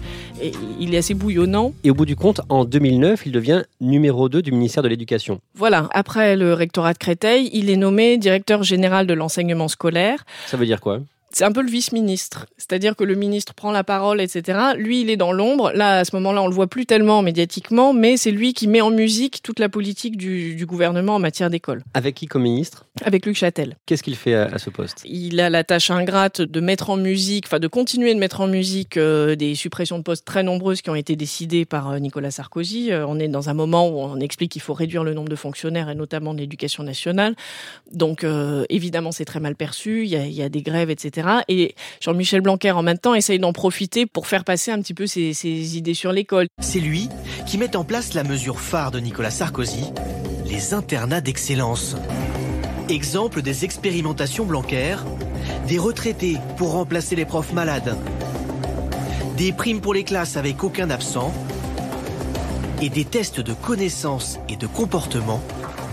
il, 0.79 0.93
est 0.93 0.97
assez 0.97 1.13
bouillonnant. 1.13 1.73
Et 1.83 1.91
au 1.91 1.93
bout 1.93 2.05
du 2.05 2.15
compte, 2.15 2.41
en 2.49 2.65
2009, 2.65 3.25
il 3.25 3.31
devient 3.31 3.63
numéro 3.79 4.29
2 4.29 4.41
du 4.41 4.51
ministère 4.51 4.83
de 4.83 4.87
l'Éducation. 4.87 5.39
Voilà, 5.55 5.87
après 5.91 6.35
le 6.35 6.53
rectorat 6.53 6.93
de 6.93 6.97
Créteil, 6.97 7.49
il 7.53 7.69
est 7.69 7.77
nommé 7.77 8.17
directeur 8.17 8.63
général 8.63 9.07
de 9.07 9.13
l'enseignement 9.13 9.67
scolaire. 9.67 10.25
Ça 10.47 10.57
veut 10.57 10.65
dire 10.65 10.81
quoi? 10.81 10.99
C'est 11.33 11.43
un 11.43 11.51
peu 11.51 11.61
le 11.61 11.69
vice-ministre. 11.69 12.45
C'est-à-dire 12.57 12.95
que 12.95 13.03
le 13.03 13.15
ministre 13.15 13.53
prend 13.53 13.71
la 13.71 13.83
parole, 13.83 14.21
etc. 14.21 14.59
Lui, 14.77 15.01
il 15.01 15.09
est 15.09 15.17
dans 15.17 15.31
l'ombre. 15.31 15.71
Là, 15.73 15.99
à 15.99 16.05
ce 16.05 16.15
moment-là, 16.15 16.41
on 16.43 16.47
le 16.47 16.53
voit 16.53 16.67
plus 16.67 16.85
tellement 16.85 17.21
médiatiquement, 17.21 17.93
mais 17.93 18.17
c'est 18.17 18.31
lui 18.31 18.53
qui 18.53 18.67
met 18.67 18.81
en 18.81 18.91
musique 18.91 19.41
toute 19.43 19.59
la 19.59 19.69
politique 19.69 20.17
du, 20.17 20.55
du 20.55 20.65
gouvernement 20.65 21.15
en 21.15 21.19
matière 21.19 21.49
d'école. 21.49 21.83
Avec 21.93 22.15
qui 22.15 22.27
comme 22.27 22.43
ministre? 22.43 22.85
Avec 23.03 23.25
Luc 23.25 23.35
Châtel. 23.35 23.77
Qu'est-ce 23.85 24.03
qu'il 24.03 24.15
fait 24.15 24.35
à, 24.35 24.45
à, 24.45 24.57
ce 24.57 24.69
poste? 24.69 25.01
Il 25.05 25.39
a 25.39 25.49
la 25.49 25.63
tâche 25.63 25.89
ingrate 25.91 26.41
de 26.41 26.59
mettre 26.59 26.89
en 26.89 26.97
musique, 26.97 27.45
enfin 27.47 27.59
de 27.59 27.67
continuer 27.67 28.13
de 28.13 28.19
mettre 28.19 28.41
en 28.41 28.47
musique 28.47 28.97
euh, 28.97 29.35
des 29.35 29.55
suppressions 29.55 29.97
de 29.97 30.03
postes 30.03 30.25
très 30.25 30.43
nombreuses 30.43 30.81
qui 30.81 30.89
ont 30.89 30.95
été 30.95 31.15
décidées 31.15 31.65
par 31.65 31.89
euh, 31.89 31.99
Nicolas 31.99 32.31
Sarkozy. 32.31 32.91
Euh, 32.91 33.05
on 33.07 33.19
est 33.19 33.27
dans 33.27 33.49
un 33.49 33.53
moment 33.53 33.87
où 33.89 33.99
on 33.99 34.19
explique 34.19 34.51
qu'il 34.51 34.61
faut 34.61 34.73
réduire 34.73 35.03
le 35.03 35.13
nombre 35.13 35.29
de 35.29 35.35
fonctionnaires 35.35 35.89
et 35.89 35.95
notamment 35.95 36.33
de 36.33 36.39
l'éducation 36.39 36.83
nationale. 36.83 37.35
Donc, 37.91 38.25
évidemment, 38.69 39.11
c'est 39.11 39.25
très 39.25 39.39
mal 39.39 39.55
perçu. 39.55 40.03
Il 40.03 40.09
y 40.09 40.15
a, 40.15 40.25
il 40.25 40.33
y 40.33 40.41
a 40.41 40.49
des 40.49 40.61
grèves, 40.61 40.89
etc. 40.89 41.20
Et 41.47 41.75
Jean-Michel 41.99 42.41
Blanquer, 42.41 42.71
en 42.71 42.83
même 42.83 42.97
temps, 42.97 43.13
essaye 43.13 43.39
d'en 43.39 43.53
profiter 43.53 44.05
pour 44.05 44.27
faire 44.27 44.43
passer 44.43 44.71
un 44.71 44.81
petit 44.81 44.93
peu 44.93 45.07
ses, 45.07 45.77
idées 45.77 45.93
sur 45.93 46.11
l'école. 46.11 46.47
C'est 46.59 46.79
lui 46.79 47.09
qui 47.45 47.57
met 47.57 47.75
en 47.75 47.83
place 47.83 48.13
la 48.13 48.23
mesure 48.23 48.59
phare 48.59 48.91
de 48.91 48.99
Nicolas 48.99 49.31
Sarkozy, 49.31 49.85
les 50.45 50.73
internats 50.73 51.21
d'excellence. 51.21 51.95
Exemple 52.89 53.41
des 53.41 53.63
expérimentations 53.65 54.45
Blanquer, 54.45 54.97
des 55.67 55.77
retraités 55.77 56.37
pour 56.57 56.71
remplacer 56.71 57.15
les 57.15 57.25
profs 57.25 57.53
malades, 57.53 57.95
des 59.37 59.51
primes 59.53 59.81
pour 59.81 59.93
les 59.93 60.03
classes 60.03 60.37
avec 60.37 60.63
aucun 60.63 60.89
absent, 60.89 61.33
et 62.81 62.89
des 62.89 63.05
tests 63.05 63.39
de 63.39 63.53
connaissances 63.53 64.39
et 64.49 64.55
de 64.55 64.67
comportement 64.67 65.39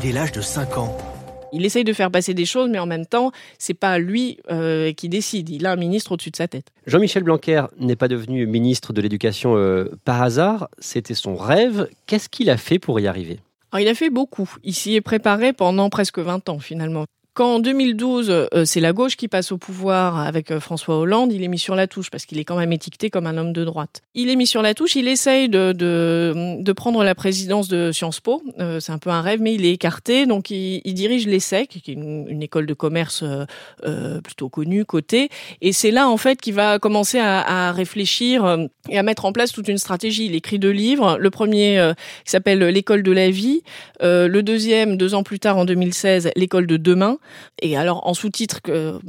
dès 0.01 0.11
l'âge 0.11 0.33
de 0.33 0.41
5 0.41 0.79
ans. 0.79 1.08
Il 1.53 1.65
essaye 1.65 1.85
de 1.85 1.93
faire 1.93 2.11
passer 2.11 2.35
des 2.35 2.45
choses, 2.45 2.69
mais 2.69 2.79
en 2.79 2.87
même 2.87 3.07
temps, 3.07 3.33
c'est 3.59 3.75
pas 3.75 3.99
lui 3.99 4.39
euh, 4.51 4.93
qui 4.93 5.09
décide. 5.09 5.49
Il 5.51 5.67
a 5.67 5.73
un 5.73 5.77
ministre 5.77 6.13
au-dessus 6.13 6.31
de 6.31 6.37
sa 6.37 6.49
tête. 6.49 6.67
Jean-Michel 6.87 7.23
Blanquer 7.23 7.65
n'est 7.79 7.97
pas 7.97 8.09
devenu 8.09 8.47
ministre 8.47 8.93
de 8.93 9.01
l'Éducation 9.01 9.57
euh, 9.57 9.91
par 10.05 10.23
hasard. 10.23 10.69
C'était 10.79 11.15
son 11.15 11.37
rêve. 11.37 11.89
Qu'est-ce 12.07 12.29
qu'il 12.29 12.51
a 12.51 12.57
fait 12.57 12.79
pour 12.79 13.01
y 13.01 13.07
arriver? 13.07 13.41
Alors, 13.73 13.87
il 13.87 13.89
a 13.89 13.95
fait 13.95 14.11
beaucoup. 14.11 14.51
Il 14.65 14.75
s'y 14.75 14.95
est 14.95 15.01
préparé 15.01 15.53
pendant 15.53 15.91
presque 15.91 16.19
20 16.19 16.49
ans, 16.49 16.59
finalement. 16.59 17.05
Quand 17.39 17.55
en 17.55 17.61
2012, 17.61 18.31
euh, 18.31 18.65
c'est 18.65 18.81
la 18.81 18.93
gauche 18.93 19.17
qui 19.17 19.29
passe 19.29 19.53
au 19.53 19.59
pouvoir 19.59 20.19
avec 20.19 20.51
euh, 20.51 20.59
François 20.59 20.99
Hollande, 20.99 21.33
il 21.33 21.45
est 21.45 21.49
mis 21.49 21.61
sur 21.61 21.77
la 21.77 21.87
touche 21.87 22.11
parce 22.11 22.27
qu'il 22.27 22.41
est 22.41 22.45
quand 22.45 22.57
même 22.57 22.73
étiqueté 22.73 23.11
comme 23.11 23.29
un 23.29 23.39
homme 23.39 23.53
de 23.53 23.65
droite. 23.65 24.03
Il 24.17 24.29
est 24.29 24.35
mis 24.35 24.49
sur 24.49 24.61
la 24.61 24.75
touche, 24.75 24.97
il 24.97 25.07
essaye 25.07 25.49
de, 25.49 25.71
de, 25.71 26.57
de 26.61 26.73
prendre 26.73 27.05
la 27.05 27.15
présidence 27.15 27.69
de 27.69 27.93
Sciences 27.93 28.19
Po. 28.19 28.43
Euh, 28.59 28.81
c'est 28.81 28.91
un 28.91 28.99
peu 28.99 29.11
un 29.11 29.21
rêve, 29.21 29.41
mais 29.41 29.55
il 29.55 29.65
est 29.65 29.71
écarté. 29.71 30.27
Donc 30.27 30.51
il, 30.51 30.81
il 30.85 30.95
dirige 30.95 31.29
l'ESSEC, 31.29 31.69
qui 31.69 31.93
est 31.93 31.95
une, 31.95 32.27
une, 32.29 32.43
école 32.43 32.67
de 32.67 32.75
commerce 32.75 33.23
euh, 33.23 34.21
plutôt 34.21 34.49
connue, 34.49 34.85
cotée. 34.85 35.29
Et 35.61 35.73
c'est 35.73 35.93
là, 35.93 36.09
en 36.09 36.17
fait, 36.17 36.41
qu'il 36.41 36.55
va 36.55 36.81
commencer 36.81 37.21
à, 37.21 37.69
à, 37.69 37.71
réfléchir 37.71 38.67
et 38.91 38.99
à 38.99 39.05
mettre 39.05 39.27
en 39.27 39.33
place 39.33 39.53
toute 39.53 39.69
une 39.69 39.79
stratégie. 39.79 40.27
Il 40.27 40.35
écrit 40.35 40.59
deux 40.59 40.73
livres. 40.73 41.19
Le 41.21 41.31
premier 41.31 41.93
s'appelle 42.25 42.59
L'école 42.59 43.05
de 43.05 43.13
la 43.13 43.31
vie. 43.31 43.63
le 44.01 44.41
deuxième, 44.41 44.97
deux 44.97 45.15
ans 45.15 45.23
plus 45.23 45.39
tard, 45.39 45.57
en 45.57 45.65
2016, 45.65 46.33
L'école 46.35 46.67
de 46.67 46.77
demain. 46.77 47.19
Et 47.61 47.77
alors, 47.77 48.07
en 48.07 48.15
sous-titre, 48.15 48.61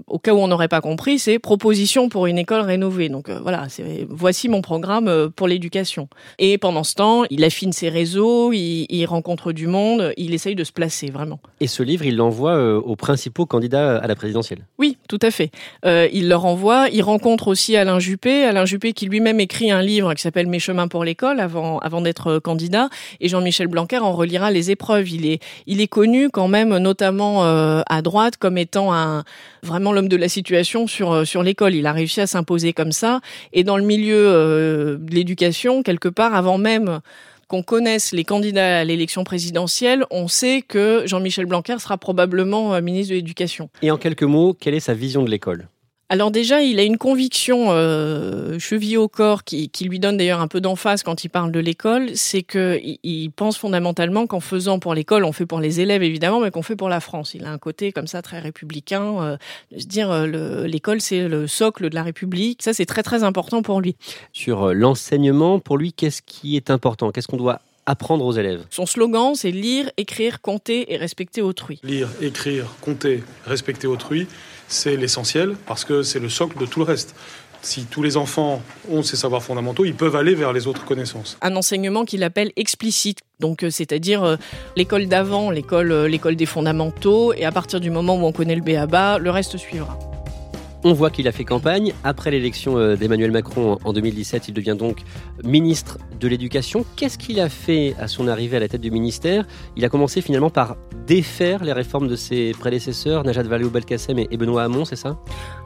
au 0.08 0.20
cas 0.20 0.34
où 0.34 0.38
on 0.38 0.48
n'aurait 0.48 0.68
pas 0.68 0.82
compris, 0.82 1.20
c'est 1.20 1.40
proposition 1.40 2.10
pour 2.10 2.28
une 2.28 2.38
école 2.38 2.62
rénovée. 2.62 3.10
Donc 3.10 3.30
euh, 3.30 3.40
voilà, 3.42 3.68
voici 4.10 4.50
mon 4.50 4.62
programme 4.62 5.08
euh, 5.08 5.30
pour 5.30 5.48
l'éducation. 5.48 6.10
Et 6.38 6.58
pendant 6.58 6.84
ce 6.84 6.96
temps, 6.96 7.24
il 7.30 7.44
affine 7.44 7.72
ses 7.72 7.90
réseaux, 7.90 8.52
il, 8.54 8.86
il, 8.90 9.06
rencontre 9.06 9.52
du 9.52 9.68
monde, 9.68 10.14
il 10.18 10.34
essaye 10.34 10.56
de 10.56 10.64
se 10.64 10.72
placer 10.72 11.10
vraiment. 11.10 11.40
Et 11.60 11.68
ce 11.68 11.84
livre, 11.84 12.06
il 12.06 12.16
l'envoie 12.16 12.56
euh, 12.56 12.80
aux 12.80 12.96
principaux 12.96 13.46
candidats 13.46 13.98
à 13.98 14.08
la 14.08 14.16
présidentielle? 14.16 14.66
Oui, 14.78 14.98
tout 15.08 15.20
à 15.22 15.32
fait. 15.32 15.52
Euh, 15.86 16.08
il 16.14 16.28
leur 16.28 16.46
envoie. 16.46 16.90
Il 16.90 17.02
rencontre 17.02 17.48
aussi 17.48 17.76
Alain 17.76 18.00
Juppé, 18.00 18.44
Alain 18.44 18.66
Juppé 18.66 18.94
qui 18.94 19.06
lui-même 19.06 19.40
écrit 19.40 19.72
un 19.72 19.82
livre 19.82 20.14
qui 20.14 20.22
s'appelle 20.22 20.48
Mes 20.48 20.60
chemins 20.60 20.88
pour 20.88 21.04
l'école 21.04 21.40
avant 21.40 21.80
avant 21.80 22.02
d'être 22.02 22.40
candidat. 22.40 22.90
Et 23.22 23.30
Jean-Michel 23.30 23.68
Blanquer 23.68 24.00
en 24.00 24.14
relira 24.14 24.52
les 24.52 24.72
épreuves. 24.72 25.10
Il 25.10 25.26
est 25.26 25.40
il 25.68 25.82
est 25.82 25.88
connu 25.88 26.30
quand 26.30 26.48
même, 26.48 26.78
notamment 26.78 27.44
à 27.44 28.02
droite 28.02 28.09
comme 28.38 28.58
étant 28.58 29.24
vraiment 29.64 29.92
l'homme 29.92 30.10
de 30.10 30.18
la 30.18 30.30
situation 30.30 30.88
sur 30.88 31.26
sur 31.26 31.44
l'école. 31.44 31.76
Il 31.76 31.86
a 31.86 31.94
réussi 31.94 32.22
à 32.22 32.28
s'imposer 32.28 32.74
comme 32.74 32.92
ça. 32.92 33.22
Et 33.54 33.64
dans 33.64 33.78
le 33.78 33.84
milieu 33.84 34.98
de 35.00 35.14
l'éducation, 35.14 35.84
quelque 35.84 36.10
part, 36.10 36.36
avant 36.36 36.58
même 36.58 37.00
qu'on 37.48 37.64
connaisse 37.64 38.12
les 38.12 38.24
candidats 38.24 38.80
à 38.80 38.84
l'élection 38.84 39.24
présidentielle, 39.24 40.06
on 40.12 40.28
sait 40.28 40.62
que 40.62 41.04
Jean-Michel 41.06 41.48
Blanquer 41.48 41.80
sera 41.80 41.98
probablement 41.98 42.80
ministre 42.82 43.12
de 43.12 43.16
l'Éducation. 43.16 43.70
Et 43.82 43.90
en 43.90 43.98
quelques 43.98 44.24
mots, 44.24 44.54
quelle 44.54 44.76
est 44.76 44.80
sa 44.80 44.94
vision 44.94 45.24
de 45.24 45.30
l'école? 45.30 45.68
Alors 46.12 46.32
déjà, 46.32 46.64
il 46.64 46.80
a 46.80 46.84
une 46.84 46.98
conviction 46.98 47.68
euh, 47.70 48.58
cheville 48.58 48.98
au 48.98 49.08
corps 49.08 49.44
qui, 49.44 49.70
lui 49.82 50.00
donne 50.00 50.18
d'ailleurs 50.18 50.42
un 50.42 50.48
peu 50.48 50.60
d'emphase 50.60 51.04
quand 51.04 51.24
il 51.24 51.30
parle 51.30 51.52
de 51.52 51.60
l'école, 51.60 52.10
c'est 52.16 52.42
que 52.42 52.80
il, 52.84 53.30
pense 53.30 53.60
fondamentalement 53.60 54.26
qu'en 54.26 54.40
faisant 54.40 54.80
pour 54.80 54.96
l'école, 54.96 55.24
on 55.24 55.32
fait 55.32 55.46
pour 55.46 55.60
les 55.60 55.82
élèves 55.82 56.02
évidemment, 56.02 56.40
mais 56.40 56.50
qu'on 56.50 56.64
fait 56.64 56.76
pour 56.76 56.90
la 56.90 57.00
France. 57.00 57.36
Il 57.36 57.46
a 57.46 57.52
un 57.52 57.60
côté 57.60 57.92
comme 57.92 58.08
ça 58.08 58.24
très 58.24 58.40
républicain, 58.40 59.22
euh, 59.22 59.38
de 59.72 59.80
se 59.80 59.86
dire 59.86 60.10
euh, 60.10 60.66
l'école 60.66 61.00
c'est 61.00 61.28
le 61.28 61.46
socle 61.46 61.90
de 61.90 61.96
la 61.96 62.02
République. 62.02 62.64
Ça 62.64 62.74
c'est 62.74 62.88
très 62.88 63.04
très 63.04 63.24
important 63.24 63.62
pour 63.62 63.80
lui. 63.80 63.96
Sur 64.34 64.74
l'enseignement, 64.74 65.60
pour 65.60 65.78
lui, 65.78 65.94
qu'est-ce 65.94 66.24
qui 66.24 66.56
est 66.56 66.72
important? 66.72 67.12
Qu'est-ce 67.12 67.28
qu'on 67.28 67.38
doit 67.38 67.62
apprendre 67.90 68.26
aux 68.26 68.32
élèves 68.32 68.64
Son 68.70 68.86
slogan, 68.86 69.34
c'est 69.36 69.52
lire, 69.52 69.92
écrire, 69.98 70.42
compter 70.42 70.94
et 70.94 70.98
respecter 70.98 71.42
autrui. 71.42 71.80
Lire, 71.84 72.10
écrire, 72.22 72.66
compter, 72.82 73.24
respecter 73.46 73.88
autrui 73.88 74.28
c'est 74.70 74.96
l'essentiel 74.96 75.56
parce 75.66 75.84
que 75.84 76.04
c'est 76.04 76.20
le 76.20 76.30
socle 76.30 76.58
de 76.58 76.66
tout 76.66 76.80
le 76.80 76.86
reste. 76.86 77.16
Si 77.62 77.84
tous 77.86 78.02
les 78.02 78.16
enfants 78.16 78.62
ont 78.90 79.04
ces 79.04 79.18
savoirs 79.18 79.44
fondamentaux, 79.44 79.84
ils 79.84 79.96
peuvent 79.96 80.16
aller 80.16 80.34
vers 80.34 80.54
les 80.54 80.68
autres 80.68 80.86
connaissances. 80.86 81.38
Un 81.42 81.58
enseignement 81.58 82.06
qu'il 82.06 82.24
appelle 82.24 82.54
explicite, 82.56 83.20
donc 83.42 83.64
euh, 83.64 83.70
c'est-à-dire 83.70 84.24
euh, 84.24 84.38
l'école 84.78 85.08
d'avant, 85.08 85.52
l'école, 85.52 85.92
euh, 85.92 86.08
l'école 86.08 86.38
des 86.38 86.46
fondamentaux, 86.46 87.34
et 87.34 87.44
à 87.44 87.52
partir 87.52 87.82
du 87.82 87.90
moment 87.90 88.16
où 88.16 88.26
on 88.26 88.32
connaît 88.32 88.56
le 88.56 88.62
BABA, 88.62 89.18
le 89.18 89.30
reste 89.30 89.58
suivra. 89.58 90.00
On 90.86 90.94
voit 90.94 91.10
qu'il 91.10 91.28
a 91.28 91.34
fait 91.34 91.44
campagne. 91.44 91.94
Après 92.06 92.32
l'élection 92.32 92.96
d'Emmanuel 92.96 93.32
Macron 93.32 93.78
en 93.84 93.92
2017, 93.92 94.48
il 94.48 94.54
devient 94.54 94.76
donc 94.80 95.00
ministre 95.44 95.98
de 96.20 96.28
l'Éducation. 96.28 96.86
Qu'est-ce 96.96 97.18
qu'il 97.18 97.40
a 97.42 97.50
fait 97.50 97.96
à 98.00 98.08
son 98.08 98.30
arrivée 98.30 98.58
à 98.58 98.60
la 98.62 98.70
tête 98.70 98.82
du 98.82 98.90
ministère? 98.90 99.46
Il 99.76 99.84
a 99.84 99.90
commencé 99.90 100.22
finalement 100.22 100.50
par 100.50 100.78
défaire 101.06 101.64
les 101.64 101.74
réformes 101.74 102.08
de 102.08 102.16
ses 102.16 102.52
prédécesseurs, 102.52 103.24
Najat 103.24 103.44
Vallaud-Belkacem 103.44 104.20
et 104.20 104.38
Benoît 104.38 104.64
Hamon, 104.64 104.86
c'est 104.86 104.96
ça? 104.96 105.20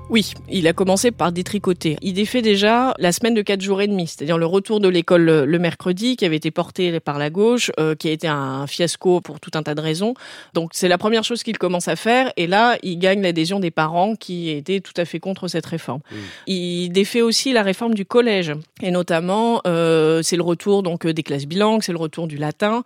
Oui, 0.10 0.34
il 0.50 0.68
a 0.68 0.74
commencé 0.74 1.12
par 1.12 1.32
détricoter. 1.32 1.98
Il 2.02 2.14
défait 2.14 2.42
déjà 2.42 2.94
la 3.00 3.12
semaine 3.12 3.34
de 3.34 3.42
quatre 3.42 3.62
jours 3.62 3.82
et 3.82 3.88
demi, 3.88 4.08
c'est-à-dire 4.08 4.38
le 4.38 4.46
retour 4.46 4.80
de 4.80 4.88
l'école 4.88 5.24
le 5.24 5.60
mercredi, 5.60 6.16
qui 6.16 6.26
avait 6.26 6.36
été 6.36 6.52
porté 6.52 7.00
par 7.00 7.18
la 7.18 7.30
gauche, 7.30 7.72
euh, 7.80 7.96
qui 7.96 8.10
a 8.10 8.12
été 8.12 8.28
un 8.28 8.68
fiasco 8.68 9.22
pour 9.22 9.40
tout 9.40 9.52
un 9.56 9.64
tas 9.64 9.76
de 9.76 9.82
raisons. 9.82 10.14
Donc 10.54 10.72
c'est 10.74 10.88
la 10.88 10.98
première 10.98 11.24
chose 11.24 11.42
qu'il 11.42 11.58
commence 11.58 11.88
à 11.88 11.96
faire, 11.96 12.32
et 12.38 12.48
là, 12.48 12.78
il 12.84 13.00
gagne 13.00 13.22
l'adhésion 13.22 13.60
des 13.60 13.72
parents 13.72 14.16
qui 14.16 14.50
étaient 14.50 14.82
tout 14.82 14.94
à 14.98 15.06
fait 15.06 15.20
contre 15.20 15.48
cette 15.48 15.66
réforme. 15.66 16.02
Il 16.48 16.90
défait 16.90 17.22
aussi 17.22 17.54
la 17.54 17.64
réforme 17.64 17.94
du 17.94 18.06
collège, 18.06 18.54
et 18.82 18.92
notamment, 18.92 19.62
euh, 19.66 20.22
c'est 20.22 20.38
le 20.38 20.44
retour 20.44 20.84
donc 20.84 21.08
des 21.08 21.24
classes 21.24 21.46
bilangues, 21.46 21.82
c'est 21.82 21.94
le 21.94 21.98
retour 21.98 22.28
du 22.28 22.38
latin 22.38 22.84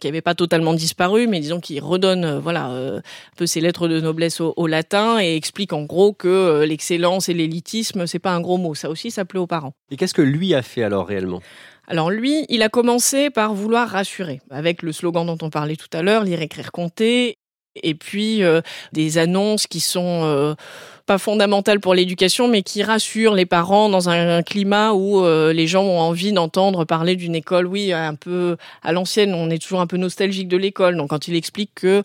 qui 0.00 0.08
n'avait 0.08 0.20
pas 0.20 0.34
totalement 0.34 0.74
disparu, 0.74 1.28
mais 1.28 1.40
disons 1.40 1.60
qu'il 1.60 1.80
redonne 1.80 2.24
euh, 2.24 2.40
voilà 2.40 2.70
euh, 2.70 2.98
un 2.98 3.36
peu 3.36 3.46
ses 3.46 3.60
lettres 3.60 3.86
de 3.88 4.00
noblesse 4.00 4.40
au, 4.40 4.66
latin 4.66 5.20
et 5.20 5.36
explique 5.36 5.72
en 5.72 5.82
gros 5.82 6.12
que 6.12 6.28
euh, 6.28 6.66
l'excellence 6.66 7.28
et 7.28 7.34
l'élitisme 7.34 8.06
c'est 8.06 8.18
pas 8.18 8.32
un 8.32 8.40
gros 8.40 8.58
mot. 8.58 8.74
Ça 8.74 8.90
aussi, 8.90 9.10
ça 9.10 9.24
plaît 9.24 9.38
aux 9.38 9.46
parents. 9.46 9.74
Et 9.90 9.96
qu'est-ce 9.96 10.14
que 10.14 10.22
lui 10.22 10.54
a 10.54 10.62
fait 10.62 10.82
alors 10.82 11.06
réellement? 11.06 11.40
Alors 11.86 12.10
lui, 12.10 12.44
il 12.48 12.62
a 12.62 12.68
commencé 12.68 13.30
par 13.30 13.54
vouloir 13.54 13.88
rassurer, 13.88 14.40
avec 14.50 14.82
le 14.82 14.90
slogan 14.90 15.24
dont 15.24 15.38
on 15.40 15.50
parlait 15.50 15.76
tout 15.76 15.88
à 15.92 16.02
l'heure, 16.02 16.24
lire, 16.24 16.42
écrire, 16.42 16.72
compter, 16.72 17.38
et 17.80 17.94
puis 17.94 18.42
des 18.92 19.18
annonces 19.18 19.68
qui 19.68 19.78
sont 19.78 20.56
pas 21.06 21.18
fondamentales 21.18 21.80
pour 21.80 21.94
l'éducation, 21.94 22.48
mais 22.48 22.62
qui 22.62 22.82
rassurent 22.82 23.34
les 23.34 23.46
parents 23.46 23.88
dans 23.88 24.08
un, 24.08 24.42
climat 24.42 24.92
où 24.92 25.24
euh, 25.24 25.52
les 25.52 25.66
gens 25.66 25.82
ont 25.82 26.00
envie 26.00 26.32
d'entendre 26.32 26.84
parler 26.84 27.16
d'une 27.16 27.34
école, 27.34 27.66
oui, 27.66 27.92
un 27.92 28.14
peu 28.14 28.56
à 28.82 28.92
l'ancienne. 28.92 29.32
On 29.34 29.48
est 29.50 29.62
toujours 29.62 29.80
un 29.80 29.86
peu 29.86 29.96
nostalgique 29.96 30.48
de 30.48 30.56
l'école. 30.56 30.96
Donc 30.96 31.10
quand 31.10 31.28
il 31.28 31.36
explique 31.36 31.70
que 31.74 32.02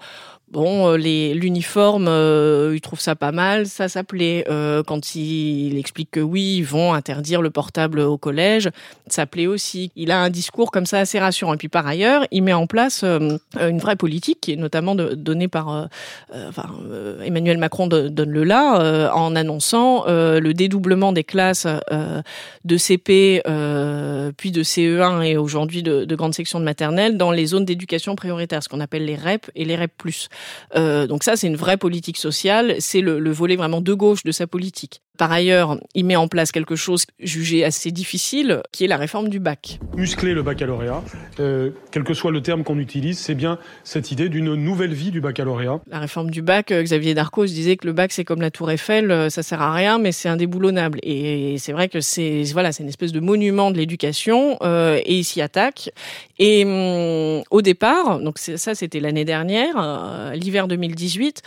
Bon, 0.51 0.89
euh, 0.89 0.98
les 0.98 1.34
l'uniforme, 1.34 2.10
euh, 2.10 2.74
il 2.75 2.81
trouve 2.81 3.00
ça 3.00 3.15
pas 3.15 3.31
mal, 3.31 3.67
ça 3.67 3.88
s'appelait. 3.88 4.43
Euh, 4.50 4.84
quand 4.84 5.15
il, 5.15 5.77
explique 5.77 6.12
que 6.12 6.20
oui, 6.20 6.58
ils 6.58 6.65
vont 6.65 6.93
interdire 6.93 7.41
le 7.41 7.50
portable 7.50 8.01
au 8.01 8.17
collège, 8.17 8.70
ça 9.08 9.25
plaît 9.25 9.48
aussi. 9.48 9.93
Il 9.96 10.12
a 10.12 10.20
un 10.20 10.29
discours 10.29 10.70
comme 10.70 10.86
ça 10.86 11.00
assez 11.00 11.20
rassurant. 11.20 11.53
Et 11.53 11.58
puis 11.58 11.70
par 11.70 11.88
ailleurs, 11.88 12.25
il 12.31 12.43
met 12.43 12.51
en 12.51 12.67
place 12.67 13.05
une 13.05 13.79
vraie 13.79 13.96
politique 13.96 14.41
qui 14.41 14.51
est 14.51 14.58
notamment 14.58 14.93
donnée 14.93 15.48
par 15.48 15.88
Emmanuel 17.24 17.58
Macron 17.58 17.88
donne 17.88 18.29
le 18.29 18.43
là 18.43 19.12
en 19.13 19.36
annonçant 19.36 20.03
le 20.08 20.51
dédoublement 20.51 21.13
des 21.13 21.24
classes 21.24 21.65
de 22.65 22.77
CP 22.77 23.41
puis 24.38 24.51
de 24.51 24.63
CE1 24.63 25.24
et 25.24 25.38
aujourd'hui 25.38 25.81
de, 25.81 26.03
de 26.03 26.15
grande 26.15 26.34
section 26.34 26.60
de 26.60 26.65
maternelle 26.65 27.17
dans 27.17 27.31
les 27.31 27.48
zones 27.48 27.65
d'éducation 27.65 28.15
prioritaire, 28.15 28.62
ce 28.62 28.70
qu'on 28.70 28.81
appelle 28.81 29.05
les 29.05 29.15
REP 29.15 29.50
et 29.55 29.65
les 29.65 29.75
REP+. 29.75 29.91
Euh, 30.75 31.07
donc 31.07 31.24
ça, 31.24 31.36
c'est 31.36 31.48
une 31.48 31.55
vraie 31.55 31.77
politique 31.77 32.17
sociale. 32.17 32.75
C'est 32.79 33.01
le, 33.01 33.19
le, 33.19 33.31
volet 33.31 33.55
vraiment 33.55 33.81
de 33.81 33.93
gauche 33.93 34.24
de 34.24 34.31
sa 34.31 34.48
politique. 34.48 35.01
Par 35.17 35.31
ailleurs, 35.31 35.77
il 35.93 36.05
met 36.05 36.15
en 36.15 36.27
place 36.27 36.51
quelque 36.51 36.75
chose 36.75 37.05
jugé 37.19 37.63
assez 37.63 37.91
difficile, 37.91 38.61
qui 38.71 38.85
est 38.85 38.87
la 38.87 38.97
réforme 38.97 39.29
du 39.29 39.39
bac. 39.39 39.79
Muscler 39.95 40.33
le 40.33 40.41
baccalauréat, 40.41 41.03
euh, 41.39 41.71
quel 41.91 42.03
que 42.03 42.13
soit 42.13 42.31
le 42.31 42.41
terme 42.41 42.63
qu'on 42.63 42.79
utilise, 42.79 43.19
c'est 43.19 43.35
bien 43.35 43.59
cette 43.83 44.11
idée 44.11 44.29
d'une 44.29 44.55
nouvelle 44.55 44.93
vie 44.93 45.11
du 45.11 45.21
baccalauréat. 45.21 45.81
La 45.87 45.99
réforme 45.99 46.31
du 46.31 46.41
bac, 46.41 46.71
euh, 46.71 46.81
Xavier 46.81 47.13
Darcos 47.13 47.45
disait 47.45 47.75
que 47.75 47.85
le 47.85 47.93
bac 47.93 48.11
c'est 48.11 48.23
comme 48.23 48.41
la 48.41 48.51
Tour 48.51 48.71
Eiffel, 48.71 49.11
euh, 49.11 49.29
ça 49.29 49.43
sert 49.43 49.61
à 49.61 49.73
rien, 49.73 49.99
mais 49.99 50.11
c'est 50.11 50.29
indéboulonnable. 50.29 50.99
Et 51.03 51.57
c'est 51.59 51.73
vrai 51.73 51.89
que 51.89 51.99
c'est 52.01 52.43
voilà, 52.53 52.71
c'est 52.71 52.83
une 52.83 52.89
espèce 52.89 53.11
de 53.11 53.19
monument 53.19 53.69
de 53.69 53.77
l'éducation, 53.77 54.57
euh, 54.63 54.99
et 55.05 55.15
il 55.15 55.23
s'y 55.23 55.41
attaque. 55.41 55.91
Et 56.39 56.63
hum, 56.65 57.43
au 57.51 57.61
départ, 57.61 58.19
donc 58.19 58.39
ça 58.39 58.73
c'était 58.75 58.99
l'année 58.99 59.25
dernière, 59.25 60.31
l'hiver 60.33 60.67
2018 60.67 61.43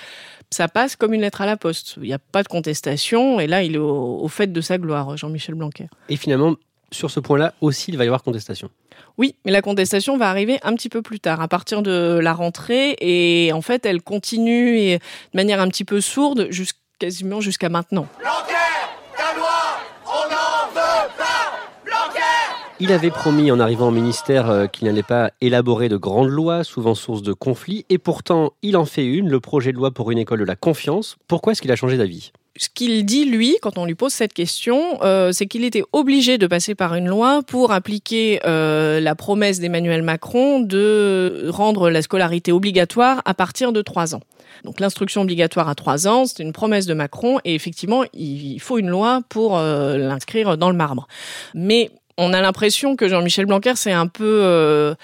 ça 0.55 0.69
passe 0.69 0.97
comme 0.97 1.13
une 1.13 1.21
lettre 1.21 1.43
à 1.43 1.47
la 1.47 1.57
poste. 1.57 1.95
Il 1.97 2.05
n'y 2.05 2.13
a 2.13 2.19
pas 2.19 2.43
de 2.43 2.49
contestation, 2.49 3.41
et 3.41 3.47
là, 3.47 3.63
il 3.63 3.75
est 3.75 3.79
au, 3.79 4.27
fait 4.29 4.53
de 4.53 4.61
sa 4.61 4.79
gloire, 4.79 5.17
Jean-Michel 5.17 5.55
Blanquer. 5.55 5.89
Et 6.09 6.17
finalement, 6.17 6.55
sur 6.93 7.11
ce 7.11 7.21
point-là 7.21 7.55
aussi, 7.61 7.91
il 7.91 7.99
va 7.99 8.05
y 8.05 8.07
avoir 8.07 8.23
contestation. 8.23 8.71
Oui, 9.19 9.35
mais 9.45 9.53
la 9.53 9.63
contestation 9.63 10.17
va 10.17 10.31
arriver 10.31 10.59
un 10.63 10.75
petit 10.75 10.89
peu 10.89 11.03
plus 11.03 11.21
tard, 11.21 11.41
à 11.41 11.49
partir 11.49 11.83
de 11.83 12.19
la 12.23 12.33
rentrée, 12.33 12.97
et 13.01 13.53
en 13.53 13.63
fait, 13.63 13.85
elle 13.85 14.01
continue 14.01 14.95
de 14.95 15.01
manière 15.35 15.61
un 15.61 15.69
petit 15.69 15.85
peu 15.85 16.01
sourde, 16.01 16.49
quasiment 16.99 17.41
jusqu'à 17.41 17.69
maintenant. 17.69 18.07
Il 22.87 22.93
avait 22.93 23.11
promis 23.11 23.51
en 23.51 23.61
arrivant 23.61 23.89
au 23.89 23.91
ministère 23.91 24.51
euh, 24.51 24.67
qu'il 24.67 24.87
n'allait 24.87 25.03
pas 25.03 25.31
élaborer 25.41 25.89
de 25.89 25.97
grandes 25.97 26.29
lois, 26.29 26.65
souvent 26.65 26.95
source 26.95 27.23
de 27.23 27.33
conflits, 27.33 27.87
et 27.89 27.97
pourtant 27.97 28.53
il 28.61 28.77
en 28.77 28.85
fait 28.85 29.07
une, 29.07 29.31
le 29.31 29.41
projet 29.41 29.73
de 29.73 29.79
loi 29.79 29.91
pour 29.91 30.11
une 30.11 30.19
école 30.19 30.41
de 30.41 30.45
la 30.45 30.55
confiance. 30.55 31.17
Pourquoi 31.27 31.53
est-ce 31.53 31.63
qu'il 31.63 31.73
a 31.73 31.77
changé 31.77 31.97
d'avis? 31.97 32.33
Ce 32.59 32.69
qu'il 32.69 33.07
dit, 33.07 33.25
lui, 33.25 33.57
quand 33.63 33.79
on 33.79 33.87
lui 33.87 33.95
pose 33.95 34.13
cette 34.13 34.35
question, 34.35 35.03
euh, 35.03 35.33
c'est 35.33 35.47
qu'il 35.47 35.65
était 35.65 35.83
obligé 35.95 36.37
de 36.37 36.47
passer 36.47 36.75
par 36.75 36.95
une 36.95 37.09
loi 37.09 37.41
pour 37.47 37.73
appliquer 37.73 38.41
euh, 38.45 39.01
la 39.01 39.15
promesse 39.15 39.61
d'Emmanuel 39.61 40.03
Macron 40.03 40.61
de 40.61 41.47
rendre 41.49 41.89
la 41.89 42.03
scolarité 42.03 42.53
obligatoire 42.53 43.23
à 43.25 43.33
partir 43.33 43.73
de 43.73 43.81
trois 43.81 44.15
ans. 44.15 44.21
Donc 44.63 44.79
l'instruction 44.79 45.23
obligatoire 45.23 45.71
à 45.71 45.75
trois 45.75 46.07
ans, 46.07 46.27
c'est 46.27 46.43
une 46.43 46.53
promesse 46.53 46.85
de 46.85 46.93
Macron, 46.93 47.39
et 47.47 47.55
effectivement, 47.55 48.05
il 48.13 48.61
faut 48.61 48.77
une 48.77 48.91
loi 48.91 49.23
pour 49.31 49.57
l'inscrire 49.59 50.59
dans 50.59 50.71
le 50.71 50.77
marbre. 50.77 51.09
Mais 51.55 51.91
on 52.19 52.33
a 52.33 52.41
l'impression 52.41 52.97
que 52.97 53.09
Jean-Michel 53.09 53.47
Blanquer 53.47 53.77
s'est 53.77 53.93
un 53.93 54.07
peu 54.07 54.41
euh, 54.43 54.95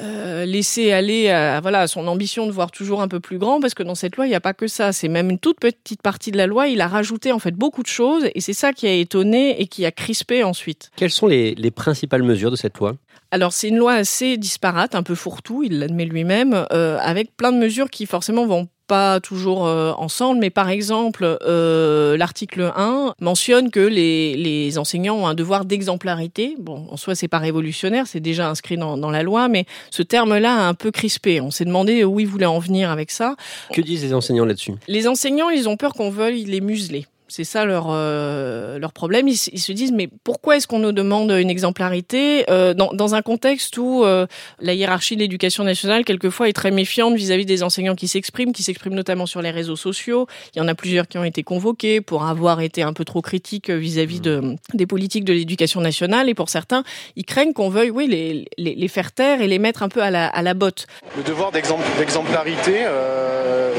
euh, 0.00 0.44
laissé 0.44 0.92
aller 0.92 1.30
à, 1.30 1.60
voilà, 1.60 1.86
son 1.86 2.06
ambition 2.08 2.46
de 2.46 2.52
voir 2.52 2.70
toujours 2.70 3.00
un 3.00 3.08
peu 3.08 3.20
plus 3.20 3.38
grand, 3.38 3.60
parce 3.60 3.74
que 3.74 3.82
dans 3.82 3.94
cette 3.94 4.16
loi, 4.16 4.26
il 4.26 4.30
n'y 4.30 4.34
a 4.34 4.40
pas 4.40 4.54
que 4.54 4.66
ça. 4.66 4.92
C'est 4.92 5.08
même 5.08 5.30
une 5.30 5.38
toute 5.38 5.60
petite 5.60 6.02
partie 6.02 6.32
de 6.32 6.36
la 6.36 6.46
loi. 6.46 6.68
Il 6.68 6.80
a 6.80 6.88
rajouté 6.88 7.32
en 7.32 7.38
fait 7.38 7.52
beaucoup 7.52 7.82
de 7.82 7.88
choses, 7.88 8.28
et 8.34 8.40
c'est 8.40 8.52
ça 8.52 8.72
qui 8.72 8.86
a 8.86 8.92
étonné 8.92 9.60
et 9.60 9.66
qui 9.66 9.86
a 9.86 9.92
crispé 9.92 10.42
ensuite. 10.42 10.90
Quelles 10.96 11.10
sont 11.10 11.26
les, 11.26 11.54
principales 11.70 12.22
mesures 12.22 12.50
de 12.50 12.56
cette 12.56 12.78
loi? 12.78 12.96
Alors 13.30 13.52
c'est 13.52 13.68
une 13.68 13.78
loi 13.78 13.94
assez 13.94 14.36
disparate, 14.36 14.94
un 14.94 15.02
peu 15.02 15.14
fourre-tout, 15.14 15.64
il 15.64 15.80
l'admet 15.80 16.04
lui-même, 16.04 16.66
euh, 16.72 16.98
avec 17.00 17.36
plein 17.36 17.50
de 17.50 17.58
mesures 17.58 17.90
qui 17.90 18.06
forcément 18.06 18.46
vont 18.46 18.68
pas 18.86 19.20
toujours 19.20 19.66
euh, 19.66 19.92
ensemble, 19.96 20.40
mais 20.40 20.50
par 20.50 20.68
exemple, 20.68 21.38
euh, 21.42 22.16
l'article 22.16 22.72
1 22.76 23.14
mentionne 23.20 23.70
que 23.70 23.80
les, 23.80 24.36
les, 24.36 24.78
enseignants 24.78 25.16
ont 25.16 25.26
un 25.26 25.34
devoir 25.34 25.64
d'exemplarité. 25.64 26.56
Bon, 26.58 26.86
en 26.90 26.96
soi, 26.96 27.14
c'est 27.14 27.28
pas 27.28 27.38
révolutionnaire, 27.38 28.06
c'est 28.06 28.20
déjà 28.20 28.48
inscrit 28.48 28.76
dans, 28.76 28.96
dans, 28.96 29.10
la 29.10 29.22
loi, 29.22 29.48
mais 29.48 29.66
ce 29.90 30.02
terme-là 30.02 30.54
a 30.54 30.68
un 30.68 30.74
peu 30.74 30.90
crispé. 30.90 31.40
On 31.40 31.50
s'est 31.50 31.64
demandé 31.64 32.04
où 32.04 32.20
ils 32.20 32.26
voulaient 32.26 32.46
en 32.46 32.58
venir 32.58 32.90
avec 32.90 33.10
ça. 33.10 33.36
Que 33.72 33.80
disent 33.80 34.02
les 34.02 34.14
enseignants 34.14 34.44
là-dessus? 34.44 34.72
Les 34.88 35.08
enseignants, 35.08 35.50
ils 35.50 35.68
ont 35.68 35.76
peur 35.76 35.94
qu'on 35.94 36.10
veuille 36.10 36.44
les 36.44 36.60
museler. 36.60 37.06
C'est 37.36 37.42
ça 37.42 37.64
leur 37.64 37.88
euh, 37.90 38.78
leur 38.78 38.92
problème. 38.92 39.26
Ils, 39.26 39.36
se 39.36 39.72
disent 39.72 39.90
mais 39.90 40.08
pourquoi 40.22 40.56
est-ce 40.56 40.68
qu'on 40.68 40.78
nous 40.78 40.92
demande 40.92 41.32
une 41.32 41.50
exemplarité 41.50 42.48
euh, 42.48 42.74
dans, 42.74 42.92
dans 42.92 43.16
un 43.16 43.22
contexte 43.22 43.76
où 43.76 44.04
euh, 44.04 44.28
la 44.60 44.72
hiérarchie 44.72 45.16
de 45.16 45.20
l'éducation 45.22 45.64
nationale 45.64 46.04
quelquefois 46.04 46.48
est 46.48 46.52
très 46.52 46.70
méfiante 46.70 47.16
vis-à-vis 47.16 47.44
des 47.44 47.64
enseignants 47.64 47.96
qui 47.96 48.06
s'expriment, 48.06 48.52
qui 48.52 48.62
s'expriment 48.62 48.94
notamment 48.94 49.26
sur 49.26 49.42
les 49.42 49.50
réseaux 49.50 49.74
sociaux. 49.74 50.28
Il 50.54 50.60
y 50.60 50.62
en 50.62 50.68
a 50.68 50.76
plusieurs 50.76 51.08
qui 51.08 51.18
ont 51.18 51.24
été 51.24 51.42
convoqués 51.42 52.00
pour 52.00 52.24
avoir 52.24 52.60
été 52.60 52.82
un 52.82 52.92
peu 52.92 53.04
trop 53.04 53.20
critiques 53.20 53.68
vis-à-vis 53.68 54.20
de 54.20 54.54
des 54.72 54.86
politiques 54.86 55.24
de 55.24 55.32
l'éducation 55.32 55.80
nationale 55.80 56.28
et 56.28 56.34
pour 56.34 56.50
certains 56.50 56.84
ils 57.16 57.24
craignent 57.24 57.52
qu'on 57.52 57.68
veuille 57.68 57.90
oui 57.90 58.06
les, 58.06 58.44
les, 58.58 58.76
les, 58.76 58.88
faire 58.88 59.10
taire 59.10 59.40
et 59.40 59.48
les 59.48 59.58
mettre 59.58 59.82
un 59.82 59.88
peu 59.88 60.04
à 60.04 60.12
la 60.12 60.28
à 60.28 60.40
la 60.42 60.54
botte. 60.54 60.86
Le 61.16 61.24
devoir 61.24 61.50
d'exemplarité. 61.50 62.84
Euh, 62.84 63.72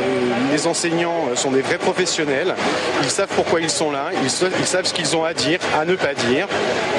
les 0.52 0.68
enseignants 0.68 1.36
sont 1.36 1.52
des 1.52 1.62
vrais 1.62 1.78
professionnels. 1.78 2.56
Ils 3.04 3.10
savent 3.10 3.36
pourquoi 3.46 3.62
ils 3.62 3.70
sont 3.70 3.92
là. 3.92 4.10
Ils, 4.24 4.30
savent 4.30 4.86
ce 4.86 4.94
qu'ils 4.94 5.16
ont 5.16 5.24
à 5.24 5.36
dire, 5.36 5.60
à 5.76 5.86
ne 5.86 5.96
pas 5.96 6.16
dire. 6.16 6.48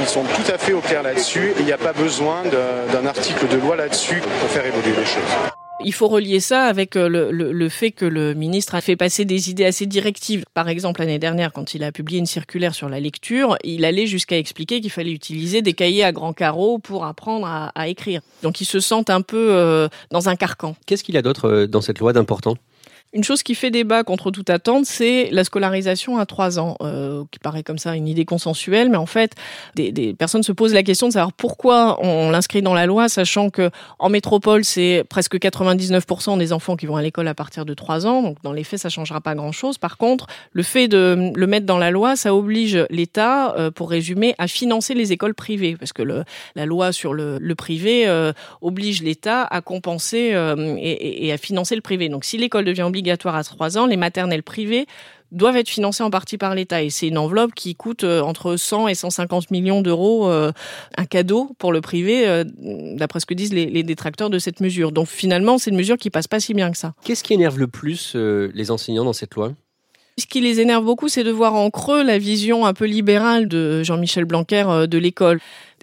Ils 0.01 0.07
sont 0.07 0.23
tout 0.23 0.53
à 0.53 0.57
fait 0.59 0.73
au 0.73 0.81
clair 0.81 1.03
là-dessus. 1.03 1.53
Il 1.59 1.65
n'y 1.65 1.73
a 1.73 1.79
pas 1.79 1.93
besoin 1.93 2.45
d'un 2.93 3.05
article 3.05 3.49
de 3.49 3.57
loi 3.57 3.75
là-dessus 3.75 4.23
pour 4.41 4.49
faire 4.49 4.65
évoluer 4.65 4.95
les 4.97 5.05
choses. 5.05 5.51
Il 5.85 5.93
faut 5.93 6.07
relier 6.07 6.39
ça 6.39 6.65
avec 6.65 6.97
euh, 6.97 7.09
le, 7.09 7.31
le, 7.31 7.53
le, 7.53 7.69
fait 7.69 7.91
que 7.91 8.07
le 8.07 8.33
ministre 8.33 8.77
a 8.77 8.81
fait 8.81 8.97
passer 8.97 9.25
des 9.25 9.51
idées 9.51 9.67
assez 9.67 9.85
directives. 9.87 10.45
Par 10.55 10.69
exemple, 10.69 11.01
l'année 11.01 11.19
dernière, 11.19 11.53
quand 11.53 11.75
il 11.75 11.85
a 11.85 11.93
publié 11.93 12.19
une 12.19 12.27
circulaire 12.27 12.75
sur 12.75 12.89
la 12.89 12.99
lecture, 12.99 13.59
il 13.63 13.85
allait 13.85 14.07
jusqu'à 14.07 14.39
expliquer 14.39 14.81
qu'il 14.81 14.91
fallait 14.91 15.13
utiliser 15.13 15.61
des 15.61 15.75
cahiers 15.75 16.05
à 16.05 16.13
grands 16.13 16.33
carreaux 16.33 16.79
pour 16.79 17.05
apprendre 17.05 17.47
à, 17.47 17.73
à 17.75 17.89
écrire. 17.89 18.23
Donc 18.43 18.63
ils 18.63 18.67
se 18.67 18.81
sentent 18.81 19.11
un 19.11 19.21
peu 19.21 19.49
euh, 19.51 19.89
dans 20.11 20.31
un 20.31 20.37
carcan. 20.37 20.77
Qu'est-ce 20.87 21.05
qu'il 21.05 21.15
y 21.15 21.19
a 21.19 21.23
d'autre 21.23 21.49
euh, 21.49 21.67
dans 21.67 21.83
cette 21.83 21.99
loi 21.99 22.15
d'important? 22.15 22.57
Une 23.13 23.25
chose 23.25 23.43
qui 23.43 23.55
fait 23.55 23.71
débat 23.71 24.05
contre 24.05 24.31
toute 24.31 24.51
attente, 24.51 24.85
c'est 24.87 25.29
la 25.31 25.45
scolarisation 25.45 26.19
à 26.19 26.27
trois 26.27 26.59
ans, 26.59 26.77
euh, 26.83 27.25
qui 27.31 27.39
paraît 27.39 27.63
comme 27.63 27.79
ça 27.79 27.97
une 27.97 28.09
idée 28.09 28.25
consensuelle, 28.25 28.91
mais 28.91 28.97
en 28.97 29.07
fait, 29.07 29.33
des, 29.75 29.93
des 29.93 30.13
personnes 30.15 30.43
se 30.43 30.53
posent 30.53 30.75
la 30.75 30.83
question 30.83 31.09
de 31.09 31.13
savoir 31.13 31.33
pourquoi 31.33 31.99
on 32.05 32.31
l'inscrit 32.31 32.63
dans 32.63 32.75
la 32.75 32.87
loi, 32.87 33.09
sachant 33.09 33.51
que 33.51 33.71
en 33.99 34.09
métropole, 34.09 34.65
c'est 34.65 35.05
presque 35.09 35.37
99% 35.37 36.39
des 36.39 36.53
enfants 36.53 36.77
qui 36.77 36.87
vont 36.87 36.97
à 36.97 37.03
l'école 37.03 37.29
à 37.29 37.35
partir 37.35 37.65
de 37.65 37.75
trois 37.75 38.07
ans, 38.07 38.23
donc 38.23 38.37
dans 38.43 38.53
les 38.53 38.65
faits, 38.65 38.81
ça 38.81 38.89
changera 38.89 39.21
pas 39.21 39.35
grand-chose. 39.35 39.79
Par 39.79 39.97
contre, 39.97 40.27
le 40.53 40.63
fait 40.63 40.89
de 40.89 41.33
le 41.35 41.47
mettre 41.47 41.67
dans 41.67 41.79
la 41.79 41.91
loi, 41.91 42.17
ça 42.17 42.35
oblige 42.35 42.85
l'État, 42.91 43.55
euh, 43.57 43.71
pour 43.71 43.91
résumer, 43.91 44.35
à 44.39 44.49
financer 44.49 44.95
les 44.95 45.13
écoles 45.13 45.35
privées, 45.35 45.77
parce 45.79 45.93
que 45.93 46.03
le, 46.03 46.25
la 46.55 46.67
loi 46.67 46.93
sur 46.93 47.15
le, 47.15 47.39
le 47.39 47.55
privé 47.55 48.07
euh, 48.07 48.33
oblige 48.61 49.03
l'État 49.03 49.43
à 49.45 49.61
compenser 49.61 50.35
euh, 50.35 50.77
et, 50.79 51.27
et, 51.27 51.33
à 51.33 51.39
financer 51.39 51.75
le 51.75 51.81
privé. 51.81 52.09
Donc, 52.09 52.25
si 52.25 52.39
l'école 52.39 52.65
devient 52.65 52.83
obligatoire 52.97 53.35
à 53.35 53.45
3 53.45 53.77
ans, 53.77 53.87
les 53.87 53.99
maternelles 53.99 54.43
privées 54.43 54.87
doivent 55.33 55.57
être 55.57 55.69
financées 55.69 56.03
en 56.03 56.11
partie 56.11 56.39
par 56.39 56.55
l'État. 56.55 56.83
Et 56.83 56.89
c'est 56.89 57.09
une 57.09 57.19
enveloppe 57.19 57.55
qui 57.55 57.75
coûte 57.75 58.05
euh, 58.05 58.21
entre 58.21 58.57
100 58.57 58.89
et 58.89 58.95
150 58.95 59.51
millions 59.51 59.83
d'euros, 59.83 60.31
euh, 60.31 60.53
un 60.97 61.05
cadeau 61.05 61.51
pour 61.59 61.73
le 61.73 61.81
privé, 61.81 62.27
euh, 62.27 62.45
d'après 62.97 63.21
ce 63.21 63.27
que 63.27 63.35
disent 63.35 63.53
les, 63.53 63.83
détracteurs 63.83 64.31
de 64.31 64.39
cette 64.39 64.61
mesure. 64.61 64.93
Donc 64.93 65.09
finalement, 65.09 65.59
c'est 65.59 65.71
une 65.71 65.77
mesure 65.77 65.99
qui 65.99 66.09
passe 66.09 66.27
pas 66.27 66.41
si 66.41 66.55
bien 66.55 66.71
que 66.71 66.79
ça. 66.79 66.95
Qu'est-ce 67.05 67.23
qui 67.23 67.35
énerve 67.35 67.59
le 67.59 67.67
plus 67.67 68.17
les 68.17 68.71
enseignants 68.71 69.05
dans 69.05 69.13
cette 69.13 69.35
loi? 69.35 69.53
Ce 70.19 70.27
qui 70.27 70.41
les 70.41 70.61
énerve 70.61 70.85
beaucoup, 70.85 71.09
c'est 71.09 71.25
de 71.25 71.31
voir 71.31 71.55
en 71.55 71.71
creux 71.71 72.03
la 72.03 72.19
vision 72.19 72.65
un 72.65 72.73
peu 72.73 72.87
libérale 72.87 73.49
de 73.49 73.83
Jean-Michel 73.83 74.25
Blanquer 74.25 74.87
de 74.89 74.99
l'école 74.99 75.41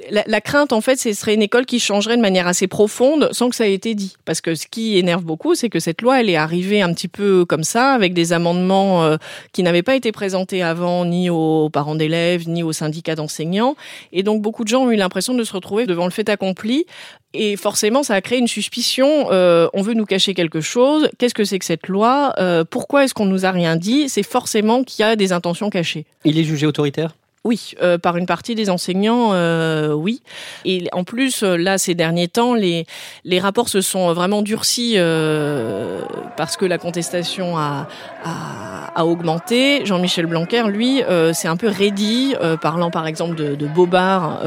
la, 0.10 0.24
la, 0.26 0.42
crainte, 0.42 0.74
en 0.74 0.82
fait, 0.82 0.98
ce 0.98 1.14
serait 1.14 1.36
une 1.36 1.42
école 1.42 1.66
qui 1.66 1.80
changerait 1.80 2.18
de 2.18 2.22
manière 2.22 2.48
assez 2.48 2.68
profonde 2.68 3.30
sans 3.32 3.50
que 3.50 3.56
ça 3.56 3.68
ait 3.68 3.74
été 3.74 3.94
dit. 3.94 4.16
Parce 4.26 4.42
que 4.42 4.56
ce 4.56 4.66
qui 4.68 4.98
énerve 4.98 5.24
beaucoup, 5.24 5.56
c'est 5.56 5.70
que 5.70 5.80
cette 5.80 6.02
loi, 6.02 6.20
elle 6.20 6.30
est 6.30 6.36
arrivée 6.36 6.82
un 6.82 6.94
petit 6.94 7.08
peu 7.08 7.46
comme 7.46 7.64
ça, 7.64 7.94
avec 7.94 8.14
des 8.14 8.34
amendements 8.34 9.04
euh, 9.04 9.18
qui 9.52 9.62
n'avaient 9.62 9.84
pas 9.84 9.96
été 9.96 10.12
présentés 10.12 10.64
avant, 10.64 11.06
ni 11.06 11.30
aux 11.30 11.70
parents 11.70 11.96
d'élèves, 11.96 12.50
ni 12.50 12.64
aux 12.64 12.74
syndicats 12.74 13.16
d'enseignants. 13.16 13.76
Et 14.12 14.24
donc, 14.24 14.42
beaucoup 14.42 14.64
de 14.64 14.70
gens 14.70 14.84
ont 14.84 14.92
eu 14.92 14.96
l'impression 14.96 15.36
de 15.36 15.44
se 15.44 15.54
retrouver 15.54 15.86
devant 15.86 16.06
le 16.06 16.12
fait 16.12 16.30
accompli. 16.30 16.86
Et 17.34 17.58
forcément, 17.58 18.04
ça 18.04 18.14
a 18.14 18.22
créé 18.22 18.38
une 18.38 18.48
suspicion. 18.48 19.32
Euh, 19.32 19.68
on 19.74 19.82
veut 19.82 19.94
nous 19.94 20.06
cacher 20.06 20.34
quelque 20.34 20.62
chose. 20.62 21.10
Qu'est-ce 21.18 21.34
que 21.34 21.44
c'est 21.44 21.60
que 21.60 21.66
cette 21.66 21.88
loi 21.88 22.34
euh, 22.38 22.64
Pourquoi 22.64 23.04
est-ce 23.04 23.14
qu'on 23.14 23.26
nous 23.26 23.46
a 23.46 23.52
rien 23.52 23.76
dit 23.76 24.08
C'est 24.08 24.24
forcément 24.24 24.84
qu'il 24.84 25.04
y 25.04 25.08
a 25.08 25.16
des 25.16 25.34
intentions 25.34 25.70
cachées. 25.70 26.06
Il 26.26 26.38
est 26.38 26.44
jugé 26.44 26.68
autoritaire? 26.68 27.16
Oui, 27.44 27.74
euh, 27.82 27.98
par 27.98 28.16
une 28.16 28.26
partie 28.26 28.56
des 28.56 28.70
enseignants, 28.70 29.32
euh, 29.34 29.92
oui. 29.92 30.22
Et 30.64 30.88
en 30.94 31.04
plus, 31.04 31.44
euh, 31.44 31.58
là, 31.58 31.78
ces 31.78 31.94
derniers 31.94 32.30
temps, 32.30 32.54
les, 32.54 32.86
les 33.26 33.40
rapports 33.40 33.68
se 33.68 33.82
sont 33.82 34.14
vraiment 34.14 34.42
durcis 34.42 34.94
euh, 34.96 36.02
parce 36.38 36.56
que 36.56 36.66
la 36.66 36.78
contestation 36.78 37.58
a, 37.58 37.88
a, 38.24 38.92
a 38.96 39.06
augmenté. 39.06 39.86
Jean-Michel 39.86 40.26
Blanquer, 40.26 40.64
lui, 40.68 41.04
euh, 41.04 41.34
c'est 41.34 41.50
un 41.50 41.58
peu 41.58 41.68
raidi, 41.68 42.34
euh, 42.42 42.56
parlant 42.56 42.92
par 42.92 43.08
exemple 43.08 43.36
de, 43.36 43.56
de 43.56 43.68
Bobard 43.68 44.40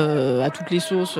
à 0.42 0.50
toutes 0.50 0.70
les 0.70 0.80
sauces 0.80 1.18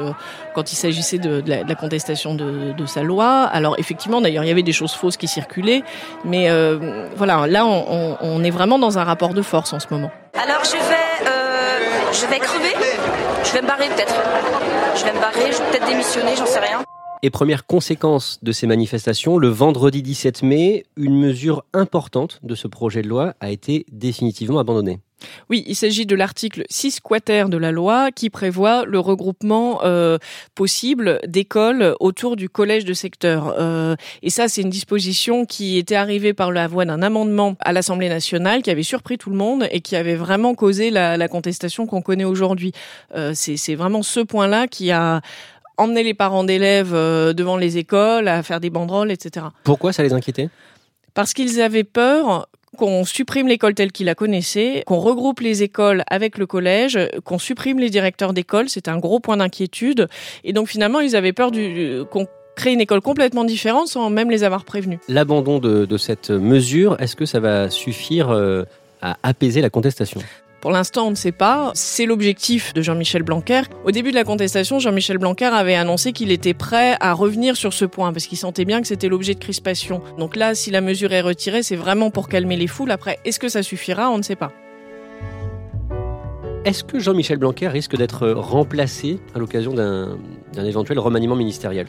quand 0.55 0.73
il 0.73 0.77
s'agissait 0.77 1.19
de, 1.19 1.41
de, 1.41 1.63
de, 1.63 1.69
la 1.69 1.75
contestation 1.75 2.35
de, 2.35 2.73
de, 2.73 2.87
sa 2.87 3.03
loi. 3.03 3.43
Alors 3.53 3.75
effectivement, 3.79 4.23
d'ailleurs, 4.23 4.45
il 4.45 4.49
y 4.49 4.51
avait 4.51 4.63
des 4.63 4.73
choses 4.73 4.93
fausses 4.93 5.17
qui 5.19 5.29
circulaient, 5.29 5.83
mais 6.25 6.49
voilà, 7.17 7.47
là, 7.47 7.67
on, 7.67 7.85
on, 7.89 8.17
on, 8.21 8.45
est 8.45 8.51
vraiment 8.51 8.79
dans 8.79 8.99
un 8.99 9.05
rapport 9.05 9.35
de 9.35 9.43
force 9.43 9.73
en 9.73 9.81
ce 9.81 9.87
moment. 9.91 10.11
Alors 10.35 10.63
je 12.21 12.27
vais 12.27 12.39
crever, 12.39 12.73
je 13.45 13.46
vais 13.57 13.63
me 13.63 13.69
barrer 13.69 13.89
peut-être. 13.89 14.15
Je 14.97 15.05
vais 15.05 15.13
me 15.15 15.21
barrer, 15.21 15.53
je 15.53 15.59
vais 15.59 15.71
peut-être 15.71 15.89
démissionner, 15.89 16.37
j'en 16.37 16.47
sais 16.47 16.59
rien. 16.59 16.83
Et 17.23 17.31
première 17.31 17.65
conséquence 17.65 18.39
de 18.43 18.53
ces 18.53 18.67
manifestations, 18.67 19.39
le 19.39 19.49
vendredi 19.49 20.03
17 20.03 20.43
mai, 20.43 20.85
une 20.97 21.19
mesure 21.19 21.65
importante 21.73 22.39
de 22.43 22.55
ce 22.55 22.69
projet 22.69 23.01
de 23.01 23.09
loi 23.09 23.35
a 23.41 23.51
été 23.51 23.87
définitivement 23.91 24.59
abandonnée. 24.59 25.01
Oui, 25.49 25.65
il 25.67 25.75
s'agit 25.75 26.07
de 26.07 26.15
l'article 26.15 26.65
6 26.69 27.01
quater 27.01 27.49
de 27.49 27.57
la 27.57 27.73
loi 27.73 28.11
qui 28.13 28.31
prévoit 28.31 28.85
le 28.85 28.99
regroupement 28.99 29.81
euh, 29.85 30.19
possible 30.55 31.21
d'écoles 31.27 31.95
autour 32.01 32.37
du 32.37 32.49
collège 32.49 32.85
de 32.85 32.93
secteur. 32.93 33.55
Euh, 33.59 33.97
et 34.23 34.31
ça, 34.31 34.49
c'est 34.49 34.63
une 34.63 34.71
disposition 34.71 35.47
qui 35.47 35.79
était 35.79 35.95
arrivée 35.95 36.35
par 36.35 36.53
la 36.53 36.67
voie 36.67 36.85
d'un 36.85 37.03
amendement 37.03 37.57
à 37.61 37.73
l'Assemblée 37.73 38.09
nationale 38.09 38.63
qui 38.63 38.71
avait 38.71 38.83
surpris 38.83 39.19
tout 39.19 39.31
le 39.31 39.37
monde 39.37 39.67
et 39.71 39.81
qui 39.81 39.97
avait 39.97 40.17
vraiment 40.17 40.55
causé 40.55 40.91
la, 40.91 41.17
la 41.17 41.29
contestation 41.29 41.87
qu'on 41.87 42.03
connaît 42.03 42.25
aujourd'hui. 42.25 42.73
Euh, 43.15 43.33
c'est 43.35 43.75
vraiment 43.75 44.03
ce 44.03 44.21
point-là 44.21 44.69
qui 44.69 44.91
a 44.91 45.21
emmené 45.79 46.03
les 46.03 46.15
parents 46.15 46.45
d'élèves 46.45 46.93
devant 46.93 47.57
les 47.57 47.79
écoles 47.79 48.29
à 48.29 48.43
faire 48.43 48.61
des 48.61 48.71
banderoles, 48.71 49.11
etc. 49.11 49.47
Pourquoi 49.63 49.93
ça 49.93 50.03
les 50.03 50.13
inquiétait? 50.13 50.49
Parce 51.13 51.33
qu'ils 51.33 51.61
avaient 51.61 51.85
peur 51.85 52.49
qu'on 52.77 53.05
supprime 53.05 53.49
l'école 53.49 53.75
telle 53.75 53.93
qu'ils 53.93 54.07
la 54.07 54.15
connaissaient, 54.15 54.83
qu'on 54.87 54.99
regroupe 54.99 55.41
les 55.41 55.63
écoles 55.63 56.05
avec 56.09 56.39
le 56.39 56.47
collège, 56.47 56.99
qu'on 57.25 57.39
supprime 57.39 57.79
les 57.79 57.91
directeurs 57.91 58.33
d'école, 58.33 58.69
c'est 58.69 58.89
un 58.89 58.99
gros 58.99 59.21
point 59.21 59.37
d'inquiétude. 59.37 60.09
Et 60.45 60.53
donc 60.53 60.69
finalement, 60.69 61.01
ils 61.01 61.17
avaient 61.17 61.33
peur 61.33 61.51
du, 61.51 62.03
qu'on 62.11 62.27
crée 62.57 62.73
une 62.73 62.81
école 62.81 63.01
complètement 63.01 63.45
différente 63.45 63.89
sans 63.89 64.11
même 64.11 64.31
les 64.31 64.43
avoir 64.43 64.65
prévenus. 64.65 64.99
L'abandon 65.09 65.59
de, 65.59 65.85
de, 65.85 65.97
cette 65.97 66.31
mesure, 66.31 66.97
est-ce 66.99 67.15
que 67.15 67.27
ça 67.27 67.39
va 67.39 67.71
suffire 67.71 68.31
euh, 68.31 68.65
à 69.03 69.17
apaiser 69.23 69.61
la 69.61 69.71
contestation? 69.71 70.21
Pour 70.61 70.71
l'instant, 70.71 71.07
on 71.07 71.11
ne 71.11 71.17
sait 71.17 71.33
pas. 71.33 71.71
C'est 71.75 72.07
l'objectif 72.07 72.73
de 72.75 72.83
Jean-Michel 72.83 73.23
Blanquer. 73.23 73.63
Au 73.85 73.91
début 73.91 74.11
de 74.11 74.17
la 74.17 74.25
contestation, 74.25 74.79
Jean-Michel 74.79 75.19
Blanquer 75.19 75.47
avait 75.47 75.75
annoncé 75.75 76.13
qu'il 76.13 76.33
était 76.33 76.55
prêt 76.55 76.97
à 77.01 77.13
revenir 77.13 77.57
sur 77.57 77.73
ce 77.73 77.85
point 77.85 78.13
parce 78.13 78.27
qu'il 78.27 78.39
sentait 78.39 78.65
bien 78.65 78.81
que 78.81 78.87
c'était 78.87 79.09
l'objet 79.09 79.35
de 79.35 79.41
crispation. 79.41 80.01
Donc 80.19 80.35
là, 80.35 80.55
si 80.55 80.71
la 80.71 80.81
mesure 80.81 81.13
est 81.13 81.21
retirée, 81.21 81.63
c'est 81.63 81.77
vraiment 81.77 82.11
pour 82.11 82.29
calmer 82.29 82.57
les 82.57 82.67
foules. 82.67 82.91
Après, 82.91 83.19
est-ce 83.25 83.39
que 83.39 83.49
ça 83.49 83.63
suffira? 83.63 84.11
On 84.11 84.19
ne 84.19 84.23
sait 84.23 84.37
pas. 84.37 84.53
Est-ce 86.65 86.83
que 86.83 86.99
Jean-Michel 86.99 87.39
Blanquer 87.39 87.69
risque 87.69 87.97
d'être 87.97 88.29
remplacé 88.29 89.21
à 89.37 89.39
l'occasion 89.39 89.73
d'un 89.73 90.65
éventuel 90.65 90.99
remaniement 90.99 91.37
ministériel? 91.37 91.87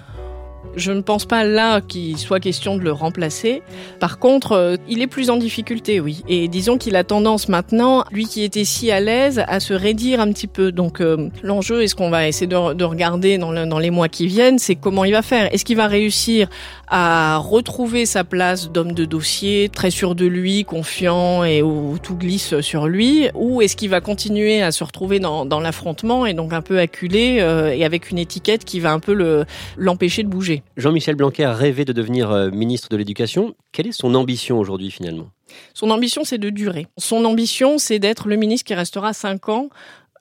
Je 0.75 0.91
ne 0.91 1.01
pense 1.01 1.25
pas 1.25 1.43
là 1.43 1.81
qu'il 1.81 2.17
soit 2.17 2.39
question 2.39 2.77
de 2.77 2.81
le 2.81 2.91
remplacer. 2.91 3.61
Par 3.99 4.19
contre, 4.19 4.51
euh, 4.53 4.75
il 4.87 5.01
est 5.01 5.07
plus 5.07 5.29
en 5.29 5.37
difficulté, 5.37 5.99
oui. 5.99 6.23
Et 6.27 6.47
disons 6.47 6.77
qu'il 6.77 6.95
a 6.95 7.03
tendance 7.03 7.49
maintenant, 7.49 8.03
lui 8.11 8.25
qui 8.25 8.43
était 8.43 8.65
si 8.65 8.91
à 8.91 8.99
l'aise, 8.99 9.43
à 9.47 9.59
se 9.59 9.73
raidir 9.73 10.19
un 10.19 10.31
petit 10.31 10.47
peu. 10.47 10.71
Donc 10.71 11.01
euh, 11.01 11.29
l'enjeu, 11.43 11.83
est-ce 11.83 11.95
qu'on 11.95 12.09
va 12.09 12.27
essayer 12.27 12.47
de, 12.47 12.73
de 12.73 12.83
regarder 12.83 13.37
dans, 13.37 13.53
dans, 13.65 13.79
les 13.79 13.91
mois 13.91 14.09
qui 14.09 14.27
viennent, 14.27 14.59
c'est 14.59 14.75
comment 14.75 15.05
il 15.05 15.11
va 15.11 15.21
faire. 15.21 15.53
Est-ce 15.53 15.65
qu'il 15.65 15.77
va 15.77 15.87
réussir 15.87 16.49
à 16.87 17.37
retrouver 17.37 18.05
sa 18.05 18.23
place 18.23 18.71
d'homme 18.71 18.93
de 18.93 19.05
dossier, 19.05 19.69
très 19.69 19.91
sûr 19.91 20.15
de 20.15 20.25
lui, 20.25 20.63
confiant 20.63 21.43
et 21.43 21.61
où 21.61 21.97
tout 22.01 22.15
glisse 22.15 22.59
sur 22.61 22.87
lui, 22.87 23.27
ou 23.33 23.61
est-ce 23.61 23.75
qu'il 23.75 23.89
va 23.89 23.99
continuer 23.99 24.61
à 24.61 24.71
se 24.71 24.83
retrouver 24.83 25.19
dans, 25.19 25.45
dans 25.45 25.59
l'affrontement 25.59 26.25
et 26.25 26.33
donc 26.33 26.53
un 26.53 26.61
peu 26.61 26.79
acculé 26.79 27.39
euh, 27.41 27.73
et 27.73 27.83
avec 27.83 28.09
une 28.09 28.17
étiquette 28.17 28.63
qui 28.63 28.79
va 28.79 28.93
un 28.93 28.99
peu 28.99 29.45
l'empêcher 29.75 30.23
de 30.23 30.29
bouger? 30.29 30.63
Jean-Michel 30.77 31.15
Blanquer 31.15 31.47
rêvait 31.47 31.85
de 31.85 31.93
devenir 31.93 32.31
euh, 32.31 32.51
ministre 32.51 32.87
de 32.89 32.97
l'Éducation. 32.97 33.53
Quelle 33.71 33.87
est 33.87 33.91
son 33.91 34.15
ambition 34.15 34.59
aujourd'hui 34.59 34.91
finalement? 34.91 35.29
Son 35.73 35.89
ambition, 35.91 36.23
c'est 36.23 36.37
de 36.37 36.49
durer. 36.49 36.87
Son 36.97 37.23
ambition, 37.25 37.77
c'est 37.77 37.99
d'être 37.99 38.27
le 38.27 38.35
ministre 38.35 38.65
qui 38.65 38.73
restera 38.75 39.13
cinq 39.13 39.49
ans 39.49 39.69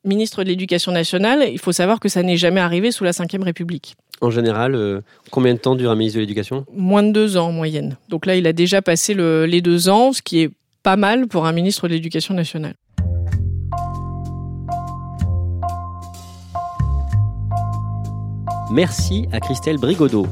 ministre 0.07 0.45
de 0.45 0.49
l'Éducation 0.49 0.93
nationale. 0.93 1.49
Il 1.51 1.59
faut 1.59 1.73
savoir 1.73 2.01
que 2.01 2.09
ça 2.09 2.23
n'est 2.23 2.37
jamais 2.37 2.61
arrivé 2.61 2.91
sous 2.93 3.05
la 3.05 3.11
Ve 3.11 3.43
République. 3.43 3.97
En 4.21 4.31
général, 4.31 4.75
euh, 4.75 5.01
combien 5.31 5.55
de 5.55 5.59
temps 5.59 5.75
dure 5.75 5.91
un 5.91 5.97
ministre 5.97 6.17
de 6.17 6.21
l'Éducation? 6.21 6.65
Moins 6.75 7.03
de 7.03 7.13
deux 7.13 7.37
ans 7.37 7.49
en 7.49 7.53
moyenne. 7.53 7.97
Donc 8.09 8.27
là, 8.27 8.37
il 8.37 8.47
a 8.47 8.53
déjà 8.53 8.81
passé 8.83 9.15
les 9.15 9.61
deux 9.61 9.89
ans, 9.89 10.13
ce 10.13 10.23
qui 10.23 10.41
est 10.41 10.51
pas 10.83 10.97
mal 10.97 11.27
pour 11.27 11.47
un 11.47 11.53
ministre 11.53 11.89
de 11.89 11.93
l'Éducation 11.93 12.35
nationale. 12.35 12.75
Merci 18.71 19.27
à 19.33 19.41
Christelle 19.41 19.79
Brigodeau. 19.79 20.27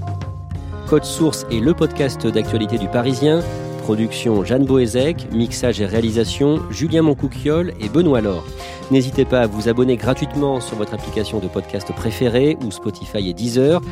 Code 0.89 1.05
Source 1.05 1.47
est 1.51 1.61
le 1.61 1.73
podcast 1.73 2.27
d'actualité 2.27 2.79
du 2.79 2.89
Parisien. 2.89 3.41
Production 3.85 4.45
Jeanne 4.45 4.65
Boézek, 4.65 5.31
mixage 5.31 5.79
et 5.79 5.85
réalisation 5.85 6.63
Julien 6.71 7.03
Moncouquiole 7.03 7.75
et 7.81 7.91
Benoît 7.91 8.23
Laure. 8.23 8.47
N'hésitez 8.91 9.27
pas 9.27 9.43
à 9.43 9.47
vous 9.47 9.69
abonner 9.69 9.99
gratuitement 9.99 10.59
sur 10.63 10.79
votre 10.79 10.95
application 10.95 11.39
de 11.39 11.49
podcast 11.49 11.93
préférée 11.93 12.57
ou 12.65 12.71
Spotify 12.71 13.29
et 13.29 13.35
Deezer. 13.35 13.83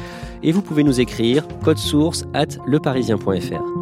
Et 0.43 0.51
vous 0.51 0.63
pouvez 0.63 0.83
nous 0.83 0.99
écrire 0.99 1.47
code 1.63 1.77
source 1.77 2.25
at 2.33 2.59
leparisien.fr. 2.67 3.82